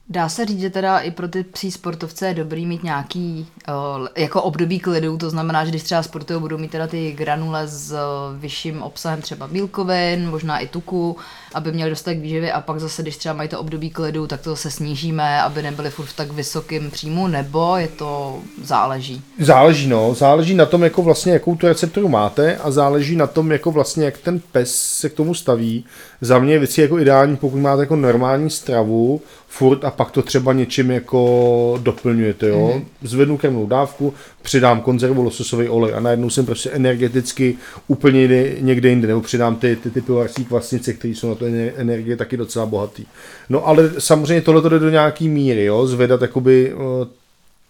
Dá 0.08 0.28
se 0.28 0.46
říct, 0.46 0.60
že 0.60 0.70
teda 0.70 0.98
i 0.98 1.10
pro 1.10 1.28
ty 1.28 1.44
psí 1.44 1.70
sportovce 1.70 2.26
je 2.26 2.34
dobrý 2.34 2.66
mít 2.66 2.82
nějaký 2.82 3.46
uh, 3.68 4.06
jako 4.16 4.42
období 4.42 4.80
klidu, 4.80 5.16
to 5.16 5.30
znamená, 5.30 5.64
že 5.64 5.70
když 5.70 5.82
třeba 5.82 6.02
sportují, 6.02 6.40
budou 6.40 6.58
mít 6.58 6.70
teda 6.70 6.86
ty 6.86 7.12
granule 7.12 7.68
s 7.68 7.92
uh, 7.92 7.98
vyšším 8.40 8.82
obsahem 8.82 9.22
třeba 9.22 9.48
bílkovin, 9.48 10.30
možná 10.30 10.58
i 10.58 10.68
tuku, 10.68 11.16
aby 11.54 11.72
měli 11.72 11.90
dostatek 11.90 12.18
výživy 12.18 12.52
a 12.52 12.60
pak 12.60 12.80
zase, 12.80 13.02
když 13.02 13.16
třeba 13.16 13.34
mají 13.34 13.48
to 13.48 13.60
období 13.60 13.90
klidu, 13.90 14.26
tak 14.26 14.40
to 14.40 14.56
se 14.56 14.70
snížíme, 14.70 15.42
aby 15.42 15.62
nebyli 15.62 15.90
furt 15.90 16.06
v 16.06 16.16
tak 16.16 16.30
vysokým 16.30 16.90
příjmu, 16.90 17.26
nebo 17.26 17.76
je 17.76 17.88
to 17.88 18.38
záleží? 18.62 19.22
Záleží, 19.40 19.88
no. 19.88 20.14
Záleží 20.14 20.54
na 20.54 20.66
tom, 20.66 20.82
jako 20.82 21.02
vlastně, 21.02 21.32
jakou 21.32 21.56
tu 21.56 21.66
receptoru 21.66 22.08
máte 22.08 22.56
a 22.56 22.70
záleží 22.70 23.16
na 23.16 23.26
tom, 23.26 23.52
jako 23.52 23.70
vlastně, 23.70 24.04
jak 24.04 24.18
ten 24.18 24.40
pes 24.52 24.76
se 24.76 25.08
k 25.08 25.14
tomu 25.14 25.34
staví. 25.34 25.84
Za 26.20 26.38
mě 26.38 26.58
věci 26.58 26.80
jako 26.80 26.98
ideální, 26.98 27.36
pokud 27.36 27.58
máte 27.58 27.82
jako 27.82 27.96
normální 27.96 28.50
stravu, 28.50 29.20
furt 29.48 29.84
a 29.84 29.90
pak 29.96 30.10
to 30.10 30.22
třeba 30.22 30.52
něčím 30.52 30.90
jako 30.90 31.78
doplňujete, 31.82 32.48
jo. 32.48 32.72
Mm-hmm. 32.74 32.84
Zvednu 33.02 33.36
krmnou 33.36 33.66
dávku, 33.66 34.14
přidám 34.42 34.80
konzervu 34.80 35.22
lososový 35.22 35.68
olej 35.68 35.94
a 35.94 36.00
najednou 36.00 36.30
jsem 36.30 36.46
prostě 36.46 36.70
energeticky 36.70 37.56
úplně 37.88 38.28
někde 38.60 38.88
jinde, 38.88 39.08
nebo 39.08 39.20
přidám 39.20 39.56
ty, 39.56 39.76
ty, 39.76 39.90
ty 39.90 40.00
pivovarské 40.00 40.44
kvasnice, 40.44 40.92
které 40.92 41.14
jsou 41.14 41.28
na 41.28 41.34
to 41.34 41.44
energie 41.76 42.16
taky 42.16 42.36
docela 42.36 42.66
bohatý. 42.66 43.04
No 43.48 43.68
ale 43.68 43.90
samozřejmě 43.98 44.40
tohle 44.40 44.62
to 44.62 44.68
jde 44.68 44.78
do 44.78 44.90
nějaký 44.90 45.28
míry, 45.28 45.64
jo, 45.64 45.86
zvedat 45.86 46.22
jakoby 46.22 46.74
uh, 46.74 46.80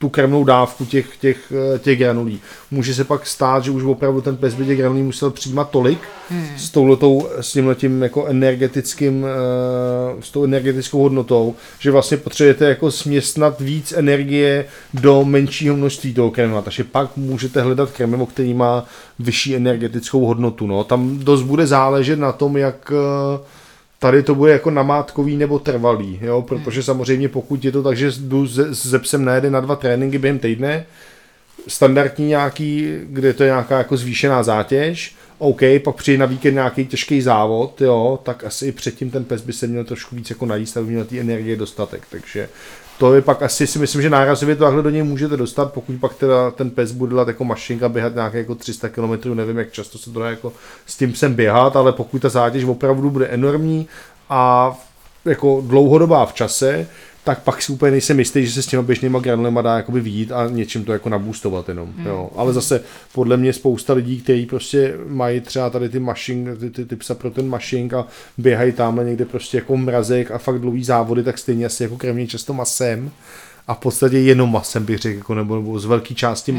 tu 0.05 0.09
krmnou 0.09 0.45
dávku 0.45 0.85
těch, 0.85 1.17
těch, 1.17 1.53
eh, 1.75 1.79
těch 1.79 1.99
granulí. 1.99 2.41
Může 2.71 2.95
se 2.95 3.05
pak 3.05 3.27
stát, 3.27 3.65
že 3.65 3.71
už 3.71 3.83
opravdu 3.83 4.21
ten 4.21 4.37
pes 4.37 4.55
by 4.55 4.67
těch 4.67 4.79
granulí 4.79 5.03
musel 5.03 5.31
přijímat 5.31 5.71
tolik 5.71 5.99
hmm. 6.31 6.47
s 6.57 6.71
touhletou, 6.71 7.29
s 7.41 7.53
tímhletím 7.53 8.03
jako 8.03 8.27
energetickým, 8.27 9.27
eh, 9.27 10.23
s 10.23 10.31
tou 10.31 10.45
energetickou 10.45 11.03
hodnotou, 11.03 11.55
že 11.79 11.91
vlastně 11.91 12.17
potřebujete 12.17 12.69
jako 12.69 12.91
směstnat 12.91 13.61
víc 13.61 13.93
energie 13.93 14.65
do 14.95 15.25
menšího 15.25 15.77
množství 15.77 16.15
toho 16.15 16.31
krmiva. 16.31 16.63
Takže 16.63 16.85
pak 16.85 17.17
můžete 17.17 17.63
hledat 17.63 17.91
krmivo, 17.91 18.27
který 18.27 18.55
má 18.55 18.85
vyšší 19.19 19.57
energetickou 19.57 20.27
hodnotu. 20.27 20.67
No. 20.67 20.85
Tam 20.85 21.19
dost 21.19 21.43
bude 21.43 21.67
záležet 21.67 22.19
na 22.19 22.33
tom, 22.33 22.57
jak 22.57 22.93
uh, 22.93 23.41
tady 24.05 24.23
to 24.23 24.35
bude 24.35 24.53
jako 24.53 24.71
namátkový 24.71 25.37
nebo 25.37 25.59
trvalý, 25.59 26.19
jo, 26.23 26.43
protože 26.43 26.83
samozřejmě 26.83 27.29
pokud 27.29 27.65
je 27.65 27.73
to 27.73 27.83
tak, 27.83 27.97
že 27.97 28.13
jdu 28.19 28.47
se 28.73 28.99
psem 28.99 29.25
na 29.25 29.35
jeden 29.35 29.53
na 29.53 29.61
dva 29.61 29.77
tréninky 29.77 30.19
během 30.19 30.39
týdne, 30.39 30.87
standardní 31.69 32.27
nějaký, 32.27 32.99
kde 33.05 33.33
to 33.33 33.43
je 33.43 33.47
nějaká 33.49 33.79
jako 33.79 33.97
zvýšená 33.97 34.43
zátěž, 34.43 35.17
OK, 35.39 35.61
pak 35.85 35.97
přijde 35.97 36.19
na 36.19 36.27
víkend 36.27 36.55
nějaký 36.55 36.87
těžký 36.87 37.23
závod, 37.23 37.81
jo, 37.81 38.19
tak 38.23 38.45
asi 38.45 38.67
i 38.67 38.73
předtím 38.73 39.11
ten 39.11 39.25
pes 39.25 39.43
by 39.43 39.53
se 39.53 39.67
měl 39.67 39.85
trošku 39.85 40.17
víc 40.17 40.31
jako 40.31 40.47
najíst, 40.47 40.77
aby 40.77 40.87
měl 40.87 41.05
té 41.05 41.21
energie 41.21 41.57
dostatek, 41.57 42.07
takže 42.11 42.49
to 42.99 43.15
je 43.15 43.23
pak 43.23 43.43
asi 43.43 43.67
si 43.67 43.79
myslím, 43.79 44.03
že 44.03 44.11
nárazově 44.11 44.57
takhle 44.57 44.83
do 44.83 44.91
něj 44.91 45.03
můžete 45.03 45.37
dostat, 45.37 45.73
pokud 45.73 45.97
pak 46.01 46.15
teda 46.15 46.51
ten 46.51 46.71
pes 46.71 46.93
bude 46.93 47.11
dělat 47.11 47.29
jako 47.29 47.45
mašinka, 47.45 47.89
běhat 47.89 48.15
nějaké 48.15 48.39
jako 48.39 48.55
300 48.55 48.89
km, 48.89 49.35
nevím, 49.35 49.59
jak 49.59 49.73
často 49.73 49.99
se 49.99 50.11
to 50.11 50.21
dá 50.21 50.31
jako 50.31 50.53
s 50.87 50.97
tím 50.97 51.15
sem 51.15 51.35
běhat, 51.35 51.77
ale 51.77 51.93
pokud 51.93 52.23
ta 52.23 52.29
zátěž 52.29 52.65
opravdu 52.65 53.11
bude 53.11 53.27
enormní 53.27 53.89
a 54.31 54.75
jako 55.25 55.63
dlouhodobá 55.67 56.27
v 56.27 56.33
čase, 56.33 56.87
tak 57.25 57.43
pak 57.43 57.63
si 57.63 57.73
úplně 57.73 57.91
nejsem 57.91 58.19
jistý, 58.19 58.47
že 58.47 58.53
se 58.53 58.63
s 58.63 58.67
těma 58.67 58.83
běžnýma 58.83 59.19
granulema 59.19 59.63
dá 59.63 59.77
jakoby 59.77 60.01
vidět 60.01 60.33
a 60.33 60.49
něčím 60.49 60.85
to 60.85 60.93
jako 60.93 61.09
nabůstovat 61.09 61.69
jenom. 61.69 61.93
Mm. 61.97 62.07
Jo. 62.07 62.31
Ale 62.37 62.53
zase 62.53 62.81
podle 63.13 63.37
mě 63.37 63.53
spousta 63.53 63.93
lidí, 63.93 64.21
kteří 64.21 64.47
prostě 64.47 64.95
mají 65.09 65.41
třeba 65.41 65.71
tady 65.71 65.89
ty 65.89 65.99
mašin, 66.01 66.57
ty, 66.61 66.71
ty, 66.71 66.85
ty 66.85 66.97
psa 66.97 67.15
pro 67.15 67.31
ten 67.31 67.49
mašink 67.49 67.95
a 67.95 68.07
běhají 68.39 68.73
tamhle 68.73 69.05
někde 69.05 69.25
prostě 69.25 69.57
jako 69.57 69.77
mrazek 69.77 70.31
a 70.31 70.39
fakt 70.39 70.59
dlouhý 70.61 70.85
závody, 70.85 71.23
tak 71.23 71.39
stejně 71.39 71.67
asi 71.67 71.83
jako 71.83 71.97
krmě 71.97 72.27
často 72.27 72.53
masem 72.53 73.11
a 73.67 73.75
v 73.75 73.79
podstatě 73.79 74.19
jenom 74.19 74.53
masem 74.53 74.85
bych 74.85 74.99
řekl, 74.99 75.19
jako 75.19 75.35
nebo, 75.35 75.57
nebo 75.57 75.79
z 75.79 75.85
velké 75.85 76.15
části 76.15 76.53
hmm. 76.53 76.59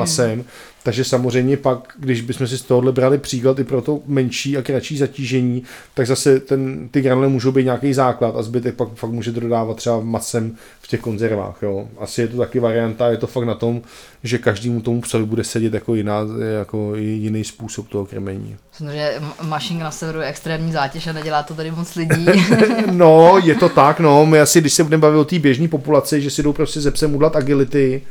Takže 0.86 1.04
samozřejmě 1.04 1.58
pak, 1.58 1.94
když 2.00 2.22
bychom 2.22 2.48
si 2.48 2.58
z 2.58 2.62
tohohle 2.62 2.92
brali 2.92 3.18
příklad 3.18 3.60
i 3.60 3.64
pro 3.64 3.82
to 3.82 4.00
menší 4.06 4.58
a 4.58 4.62
kratší 4.62 4.98
zatížení, 4.98 5.64
tak 5.94 6.08
zase 6.08 6.40
ten, 6.40 6.90
ty 6.90 7.02
granule 7.02 7.28
můžou 7.28 7.52
být 7.52 7.64
nějaký 7.64 7.94
základ 7.94 8.36
a 8.36 8.44
zbytek 8.44 8.76
pak 8.76 8.90
fakt 8.96 9.12
můžete 9.12 9.40
dodávat 9.40 9.78
třeba 9.78 10.00
masem 10.00 10.56
v 10.82 10.88
těch 10.88 11.00
konzervách. 11.00 11.58
Jo. 11.62 11.88
Asi 12.00 12.22
je 12.22 12.28
to 12.28 12.38
taky 12.38 12.60
varianta, 12.60 13.10
je 13.10 13.18
to 13.18 13.28
fakt 13.28 13.44
na 13.44 13.56
tom, 13.56 13.82
že 14.24 14.38
každému 14.38 14.82
tomu 14.82 15.02
psovi 15.02 15.26
bude 15.26 15.44
sedět 15.44 15.74
jako, 15.74 15.96
jiná, 15.96 16.20
jako 16.58 16.96
jiný 16.96 17.44
způsob 17.44 17.90
toho 17.90 18.06
krmení. 18.06 18.56
Samozřejmě 18.72 19.12
mašinka 19.42 19.84
na 19.84 19.92
severu 19.92 20.20
je 20.20 20.28
extrémní 20.28 20.72
zátěž 20.72 21.08
a 21.08 21.14
nedělá 21.14 21.44
to 21.44 21.56
tady 21.56 21.72
moc 21.72 21.96
lidí. 21.96 22.26
no, 22.92 23.42
je 23.44 23.56
to 23.56 23.70
tak, 23.70 24.00
no. 24.00 24.26
My 24.26 24.40
asi, 24.40 24.62
když 24.62 24.74
se 24.74 24.84
budeme 24.84 25.02
bavit 25.02 25.18
o 25.18 25.26
té 25.26 25.40
běžné 25.40 25.68
populaci, 25.68 26.22
že 26.22 26.30
si 26.30 26.44
jdou 26.44 26.54
prostě 26.54 26.82
ze 26.82 26.92
psem 26.92 27.16
udlat 27.16 27.36
agility, 27.36 28.02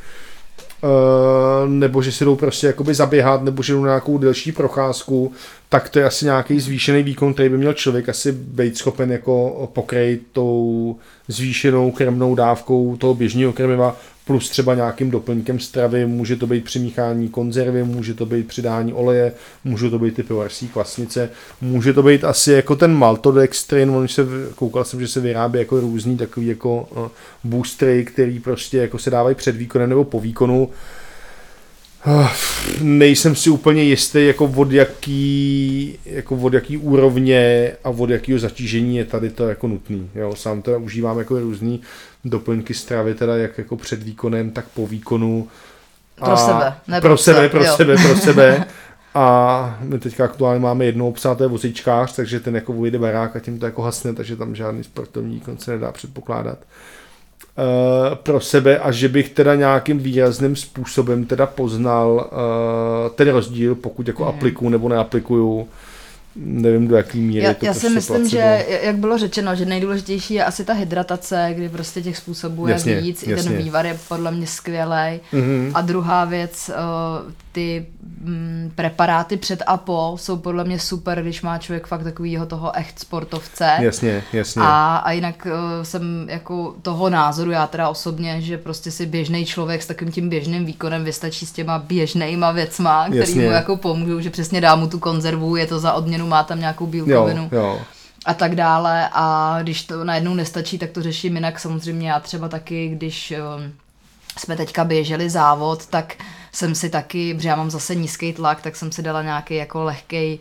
nebo 1.67 2.03
že 2.03 2.13
si 2.13 2.25
jdou 2.25 2.37
prostě 2.37 2.67
jakoby 2.67 2.95
zaběhat, 2.95 3.43
nebo 3.43 3.63
že 3.63 3.73
jdou 3.73 3.83
na 3.83 3.89
nějakou 3.89 4.19
delší 4.19 4.53
procházku, 4.53 5.33
tak 5.69 5.89
to 5.89 5.99
je 5.99 6.05
asi 6.05 6.25
nějaký 6.25 6.61
zvýšený 6.61 7.03
výkon, 7.03 7.35
který 7.35 7.49
by 7.49 7.59
měl 7.59 7.73
člověk 7.73 8.09
asi 8.09 8.33
být 8.33 8.79
schopen 8.79 9.13
jako 9.13 9.69
pokrejt 9.73 10.23
tou 10.33 10.97
zvýšenou 11.29 11.91
krmnou 11.91 12.35
dávkou 12.35 12.97
toho 12.97 13.15
běžného 13.15 13.53
krmiva, 13.53 13.97
plus 14.27 14.51
třeba 14.51 14.75
nějakým 14.75 15.11
doplňkem 15.11 15.61
stravy, 15.61 16.07
může 16.07 16.37
to 16.37 16.47
být 16.47 16.65
přimíchání 16.65 17.29
konzervy, 17.29 17.85
může 17.85 18.15
to 18.15 18.27
být 18.27 18.49
přidání 18.49 18.93
oleje, 18.93 19.33
může 19.65 19.91
to 19.91 19.99
být 19.99 20.15
ty 20.15 20.23
pivovarská 20.23 20.67
kvasnice, 20.73 21.31
může 21.61 21.93
to 21.93 22.03
být 22.03 22.25
asi 22.25 22.53
jako 22.53 22.77
ten 22.77 22.95
maltodextrin, 22.95 23.91
on 23.91 24.09
se, 24.09 24.27
koukal 24.55 24.85
jsem, 24.85 25.01
že 25.01 25.09
se 25.09 25.21
vyrábí 25.21 25.59
jako 25.59 25.81
různý 25.81 26.17
takový 26.17 26.47
jako 26.47 26.89
uh, 26.91 27.09
boostery, 27.45 28.05
který 28.05 28.41
prostě 28.41 28.79
jako 28.79 28.99
se 28.99 29.11
dávají 29.11 29.35
před 29.37 29.57
výkonem 29.57 29.89
nebo 29.89 30.05
po 30.05 30.21
výkonu, 30.21 30.71
nejsem 32.81 33.37
si 33.37 33.51
úplně 33.51 33.83
jistý, 33.83 34.27
jako 34.27 34.45
od 34.57 34.73
jaký, 34.73 35.99
jako 36.05 36.37
od 36.37 36.55
jaký 36.55 36.77
úrovně 36.77 37.73
a 37.85 37.91
od 37.91 38.11
jakého 38.11 38.39
zatížení 38.39 38.97
je 38.97 39.05
tady 39.05 39.31
to 39.31 39.49
jako 39.49 39.69
nutný. 39.69 40.11
Jo, 40.15 40.35
sám 40.37 40.63
to 40.63 40.81
užívám 40.81 41.19
jako 41.19 41.41
různý 41.41 41.81
doplňky 42.25 42.75
stravy, 42.75 43.15
teda 43.15 43.37
jak 43.37 43.59
jako 43.59 43.77
před 43.77 44.03
výkonem, 44.03 44.51
tak 44.51 44.65
po 44.75 44.87
výkonu. 44.87 45.49
A 46.21 46.25
pro 46.25 46.37
sebe. 46.37 46.75
Ne 46.89 47.01
pro, 47.01 47.11
pro 47.11 47.17
sebe, 47.17 47.49
pro 47.49 47.65
jo. 47.65 47.77
sebe, 47.77 47.97
pro 47.97 48.17
sebe. 48.17 48.65
A 49.17 49.79
my 49.81 49.99
teďka 49.99 50.25
aktuálně 50.25 50.61
máme 50.61 50.85
jednoho 50.85 51.13
psa, 51.13 51.35
to 51.35 51.43
je 51.43 51.49
vozičkář, 51.49 52.17
takže 52.17 52.41
ten 52.41 52.55
jako 52.55 52.73
vyjde 52.73 52.99
barák 52.99 53.37
a 53.37 53.41
tím 53.41 53.59
to 53.59 53.67
jako 53.67 53.83
hasne, 53.83 54.15
takže 54.15 54.37
tam 54.37 54.55
žádný 54.55 54.85
sportovní 54.85 55.35
výkon 55.35 55.59
se 55.59 55.71
nedá 55.71 55.93
předpokládat. 55.93 56.59
Uh, 57.59 58.15
pro 58.15 58.41
sebe 58.41 58.79
a 58.79 58.93
že 58.93 59.09
bych 59.09 59.29
teda 59.29 59.55
nějakým 59.55 59.99
výrazným 59.99 60.57
způsobem 60.57 61.25
teda 61.25 61.47
poznal 61.47 62.31
uh, 62.33 63.11
ten 63.15 63.29
rozdíl, 63.29 63.75
pokud 63.75 64.09
jako 64.09 64.23
mm. 64.23 64.29
aplikuju 64.29 64.71
nebo 64.71 64.89
neaplikuju 64.89 65.69
nevím 66.37 66.89
do 66.89 66.97
jaký 66.97 67.21
míry 67.21 67.45
Já, 67.45 67.55
to 67.55 67.67
já 67.67 67.73
prostě 67.73 67.89
si 67.89 67.95
myslím, 67.95 68.17
placebo. 68.17 68.31
že 68.31 68.67
jak 68.83 68.97
bylo 68.97 69.19
řečeno, 69.19 69.57
že 69.57 69.65
nejdůležitější 69.65 70.35
je 70.35 70.45
asi 70.45 70.65
ta 70.65 70.73
hydratace, 70.73 71.51
kdy 71.57 71.69
prostě 71.69 72.03
těch 72.03 72.17
způsobů 72.17 72.67
je 72.67 72.73
Jasně, 72.73 73.01
víc. 73.01 73.23
I 73.23 73.31
jasně. 73.31 73.51
ten 73.51 73.63
vývar 73.63 73.87
je 73.87 73.99
podle 74.09 74.31
mě 74.31 74.47
skvělý. 74.47 75.21
Mhm. 75.33 75.71
A 75.75 75.81
druhá 75.81 76.25
věc, 76.25 76.71
eh, 76.71 77.33
ty 77.55 77.87
mm, 78.21 78.73
preparáty 78.75 79.37
před 79.37 79.63
a 79.67 79.77
po 79.77 80.17
jsou 80.19 80.37
podle 80.37 80.65
mě 80.65 80.79
super, 80.79 81.23
když 81.23 81.43
má 81.43 81.59
člověk 81.59 81.87
fakt 81.87 82.05
takovýho 82.05 82.47
toho 82.47 82.77
echt 82.77 82.99
sportovce. 82.99 83.77
Jasně, 83.81 84.23
jasně. 84.33 84.63
A, 84.63 84.97
a 84.97 85.13
jinak 85.13 85.47
uh, 85.47 85.83
jsem 85.83 86.27
jako 86.31 86.75
toho 86.83 87.11
názoru, 87.11 87.51
já 87.51 87.67
teda 87.67 87.89
osobně, 87.89 88.41
že 88.41 88.59
prostě 88.59 88.91
si 88.91 89.07
běžný 89.07 89.47
člověk 89.47 89.83
s 89.83 89.87
takovým 89.87 90.13
tím 90.13 90.29
běžným 90.29 90.65
výkonem 90.65 91.05
vystačí 91.05 91.47
s 91.47 91.53
těma 91.53 91.79
běžnýma 91.79 92.53
věcma, 92.53 93.05
který 93.05 93.19
Jasně. 93.19 93.43
mu 93.43 93.51
jako 93.51 93.77
pomůžou, 93.77 94.21
že 94.21 94.31
přesně 94.31 94.61
dá 94.61 94.75
mu 94.75 94.87
tu 94.87 94.99
konzervu, 94.99 95.57
je 95.57 95.67
to 95.67 95.79
za 95.79 95.93
odměnu, 95.93 96.27
má 96.27 96.43
tam 96.43 96.61
nějakou 96.61 96.87
bílkovinu 96.87 97.49
jo, 97.53 97.59
jo. 97.59 97.81
a 98.27 98.35
tak 98.35 98.55
dále 98.55 99.09
a 99.13 99.59
když 99.63 99.83
to 99.83 100.05
najednou 100.05 100.35
nestačí, 100.35 100.79
tak 100.79 100.91
to 100.91 101.03
řeším 101.03 101.35
jinak 101.35 101.61
samozřejmě 101.61 102.11
já 102.11 102.21
třeba 102.21 102.49
taky, 102.49 102.89
když 102.89 103.33
um, 103.57 103.73
jsme 104.39 104.57
teďka 104.57 104.85
běželi 104.85 105.31
závod, 105.31 105.87
tak 105.87 106.15
jsem 106.55 106.75
si 106.75 106.91
taky, 106.91 107.35
protože 107.35 107.49
já 107.49 107.57
mám 107.57 107.71
zase 107.71 107.95
nízký 107.95 108.33
tlak, 108.33 108.63
tak 108.63 108.77
jsem 108.77 108.93
si 108.93 109.03
dala 109.03 109.23
nějaký 109.23 109.55
jako 109.55 109.85
lehkej 109.85 110.39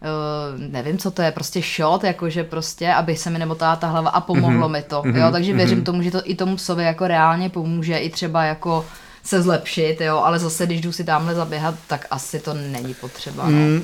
Uh, 0.00 0.60
nevím, 0.70 0.98
co 0.98 1.10
to 1.10 1.22
je, 1.22 1.32
prostě 1.32 1.60
shot, 1.76 2.04
jakože 2.04 2.44
prostě, 2.44 2.92
aby 2.92 3.16
se 3.16 3.30
mi 3.30 3.38
nemotala 3.38 3.76
ta 3.76 3.86
hlava 3.86 4.10
a 4.10 4.20
pomohlo 4.20 4.68
mm-hmm. 4.68 4.72
mi 4.72 4.82
to, 4.82 5.02
jo, 5.06 5.30
takže 5.32 5.52
věřím 5.52 5.84
tomu, 5.84 6.02
že 6.02 6.10
to 6.10 6.20
i 6.24 6.34
tomu 6.34 6.56
psovi 6.56 6.84
jako 6.84 7.06
reálně 7.06 7.48
pomůže, 7.48 7.98
i 7.98 8.10
třeba 8.10 8.44
jako 8.44 8.84
se 9.22 9.42
zlepšit, 9.42 10.00
jo, 10.00 10.18
ale 10.18 10.38
zase, 10.38 10.66
když 10.66 10.80
jdu 10.80 10.92
si 10.92 11.04
tamhle 11.04 11.34
zaběhat, 11.34 11.74
tak 11.86 12.06
asi 12.10 12.40
to 12.40 12.54
není 12.54 12.94
potřeba, 12.94 13.44
no. 13.44 13.50
Mm, 13.50 13.82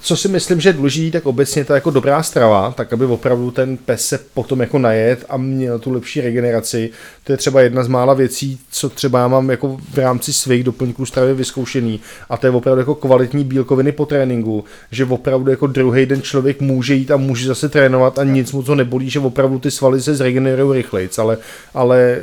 co 0.00 0.16
si 0.16 0.28
myslím, 0.28 0.60
že 0.60 0.68
je 0.68 0.72
důležitý, 0.72 1.10
tak 1.10 1.26
obecně 1.26 1.64
ta 1.64 1.74
jako 1.74 1.90
dobrá 1.90 2.22
strava, 2.22 2.72
tak 2.76 2.92
aby 2.92 3.04
opravdu 3.04 3.50
ten 3.50 3.76
pes 3.76 4.06
se 4.06 4.18
potom 4.34 4.60
jako 4.60 4.78
najet 4.78 5.24
a 5.28 5.36
měl 5.36 5.78
tu 5.78 5.92
lepší 5.92 6.20
regeneraci. 6.20 6.90
To 7.24 7.32
je 7.32 7.36
třeba 7.36 7.60
jedna 7.60 7.84
z 7.84 7.88
mála 7.88 8.14
věcí, 8.14 8.58
co 8.70 8.88
třeba 8.88 9.18
já 9.18 9.28
mám 9.28 9.50
jako 9.50 9.76
v 9.94 9.98
rámci 9.98 10.32
svých 10.32 10.64
doplňků 10.64 11.06
stravy 11.06 11.34
vyzkoušený 11.34 12.00
a 12.30 12.36
to 12.36 12.46
je 12.46 12.50
opravdu 12.50 12.80
jako 12.80 12.94
kvalitní 12.94 13.44
bílkoviny 13.44 13.92
po 13.92 14.06
tréninku, 14.06 14.64
že 14.90 15.04
opravdu 15.04 15.50
jako 15.50 15.66
druhý 15.66 16.06
den 16.06 16.22
člověk 16.22 16.60
může 16.60 16.94
jít 16.94 17.10
a 17.10 17.16
může 17.16 17.48
zase 17.48 17.68
trénovat 17.68 18.18
a 18.18 18.24
nic 18.24 18.52
mu 18.52 18.62
to 18.62 18.74
nebolí, 18.74 19.10
že 19.10 19.20
opravdu 19.20 19.58
ty 19.58 19.70
svaly 19.70 20.02
se 20.02 20.14
zregenerují 20.14 20.76
rychlejc, 20.76 21.18
ale, 21.18 21.38
ale 21.74 21.98
eh, 22.00 22.20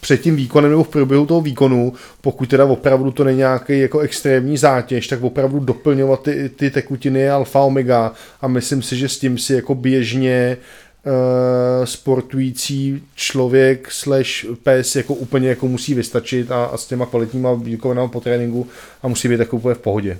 před 0.00 0.20
tím 0.20 0.36
výkonem 0.36 0.70
nebo 0.70 0.84
v 0.84 0.88
průběhu 0.88 1.26
toho 1.26 1.40
výkonu, 1.40 1.92
pokud 2.20 2.48
teda 2.48 2.64
opravdu 2.64 3.10
to 3.10 3.24
není 3.24 3.38
nějaký 3.38 3.80
jako 3.80 3.98
extrémní 4.00 4.56
zátěž, 4.56 5.06
tak 5.06 5.22
opravdu 5.22 5.60
doplňovat 5.60 6.22
ty, 6.22 6.50
ty 6.56 6.70
alfa 7.32 7.60
omega 7.60 8.12
a 8.40 8.48
myslím 8.48 8.82
si, 8.82 8.96
že 8.96 9.08
s 9.08 9.18
tím 9.18 9.38
si 9.38 9.54
jako 9.54 9.74
běžně 9.74 10.56
uh, 11.06 11.84
sportující 11.84 13.02
člověk 13.14 13.90
slash 13.90 14.44
pes 14.62 14.96
jako 14.96 15.14
úplně 15.14 15.48
jako 15.48 15.68
musí 15.68 15.94
vystačit 15.94 16.52
a, 16.52 16.64
a 16.64 16.76
s 16.76 16.86
těma 16.86 17.06
kvalitníma 17.06 17.54
bílkovinama 17.54 18.08
po 18.08 18.20
tréninku 18.20 18.68
a 19.02 19.08
musí 19.08 19.28
být 19.28 19.40
jako 19.40 19.56
úplně 19.56 19.74
v 19.74 19.78
pohodě. 19.78 20.18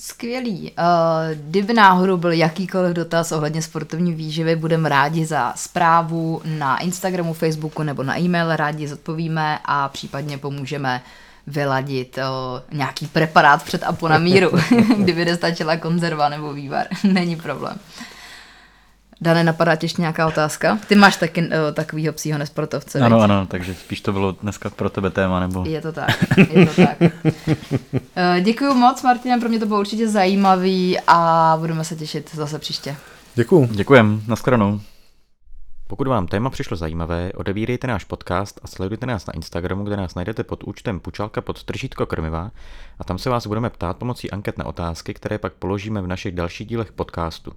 Skvělý. 0.00 0.62
Uh, 0.62 1.40
kdyby 1.48 1.74
náhodou 1.74 2.16
byl 2.16 2.32
jakýkoliv 2.32 2.92
dotaz 2.92 3.32
ohledně 3.32 3.62
sportovní 3.62 4.14
výživy, 4.14 4.56
budeme 4.56 4.88
rádi 4.88 5.26
za 5.26 5.52
zprávu 5.56 6.42
na 6.44 6.78
Instagramu, 6.78 7.32
Facebooku 7.32 7.82
nebo 7.82 8.02
na 8.02 8.18
e-mail, 8.18 8.56
rádi 8.56 8.88
zodpovíme 8.88 9.58
a 9.64 9.88
případně 9.88 10.38
pomůžeme 10.38 11.02
vyladit 11.48 12.18
uh, 12.18 12.78
nějaký 12.78 13.06
preparát 13.06 13.62
před 13.62 13.82
a 13.82 13.92
po 13.92 14.08
na 14.08 14.18
míru, 14.18 14.50
kdyby 14.98 15.24
nestačila 15.24 15.76
konzerva 15.76 16.28
nebo 16.28 16.52
vývar. 16.52 16.86
Není 17.04 17.36
problém. 17.36 17.78
Dane, 19.20 19.44
napadá 19.44 19.76
tě 19.76 19.84
ještě 19.84 20.02
nějaká 20.02 20.26
otázka? 20.26 20.78
Ty 20.86 20.94
máš 20.94 21.16
taky 21.16 21.42
uh, 21.42 21.48
takovýho 21.74 22.12
psího 22.12 22.38
nesportovce, 22.38 23.00
Ano, 23.00 23.20
ano, 23.20 23.46
takže 23.46 23.74
spíš 23.74 24.00
to 24.00 24.12
bylo 24.12 24.32
dneska 24.32 24.70
pro 24.70 24.90
tebe 24.90 25.10
téma, 25.10 25.40
nebo... 25.40 25.64
Je 25.66 25.80
to 25.80 25.92
tak, 25.92 26.10
je 26.50 26.66
to 26.66 26.82
tak. 26.82 26.96
Eh, 28.16 28.40
Děkuji 28.40 28.74
moc, 28.74 29.02
Martina, 29.02 29.38
pro 29.38 29.48
mě 29.48 29.58
to 29.58 29.66
bylo 29.66 29.80
určitě 29.80 30.08
zajímavý 30.08 30.98
a 31.06 31.56
budeme 31.60 31.84
se 31.84 31.96
těšit 31.96 32.30
zase 32.34 32.58
příště. 32.58 32.96
Děkuju. 33.34 33.68
Děkujem, 33.72 34.22
nashledanou. 34.26 34.80
Pokud 35.88 36.06
vám 36.06 36.26
téma 36.26 36.50
přišlo 36.50 36.76
zajímavé, 36.76 37.32
odebírejte 37.32 37.86
náš 37.86 38.04
podcast 38.04 38.60
a 38.62 38.66
sledujte 38.66 39.06
nás 39.06 39.26
na 39.26 39.34
Instagramu, 39.34 39.84
kde 39.84 39.96
nás 39.96 40.14
najdete 40.14 40.44
pod 40.44 40.64
účtem 40.64 41.00
Pučalka 41.00 41.40
pod 41.40 41.64
tržítko 41.64 42.06
krmiva 42.06 42.50
a 42.98 43.04
tam 43.04 43.18
se 43.18 43.30
vás 43.30 43.46
budeme 43.46 43.70
ptát 43.70 43.96
pomocí 43.96 44.30
anket 44.30 44.58
na 44.58 44.66
otázky, 44.66 45.14
které 45.14 45.38
pak 45.38 45.52
položíme 45.52 46.02
v 46.02 46.06
našich 46.06 46.34
dalších 46.34 46.66
dílech 46.66 46.92
podcastu. 46.92 47.52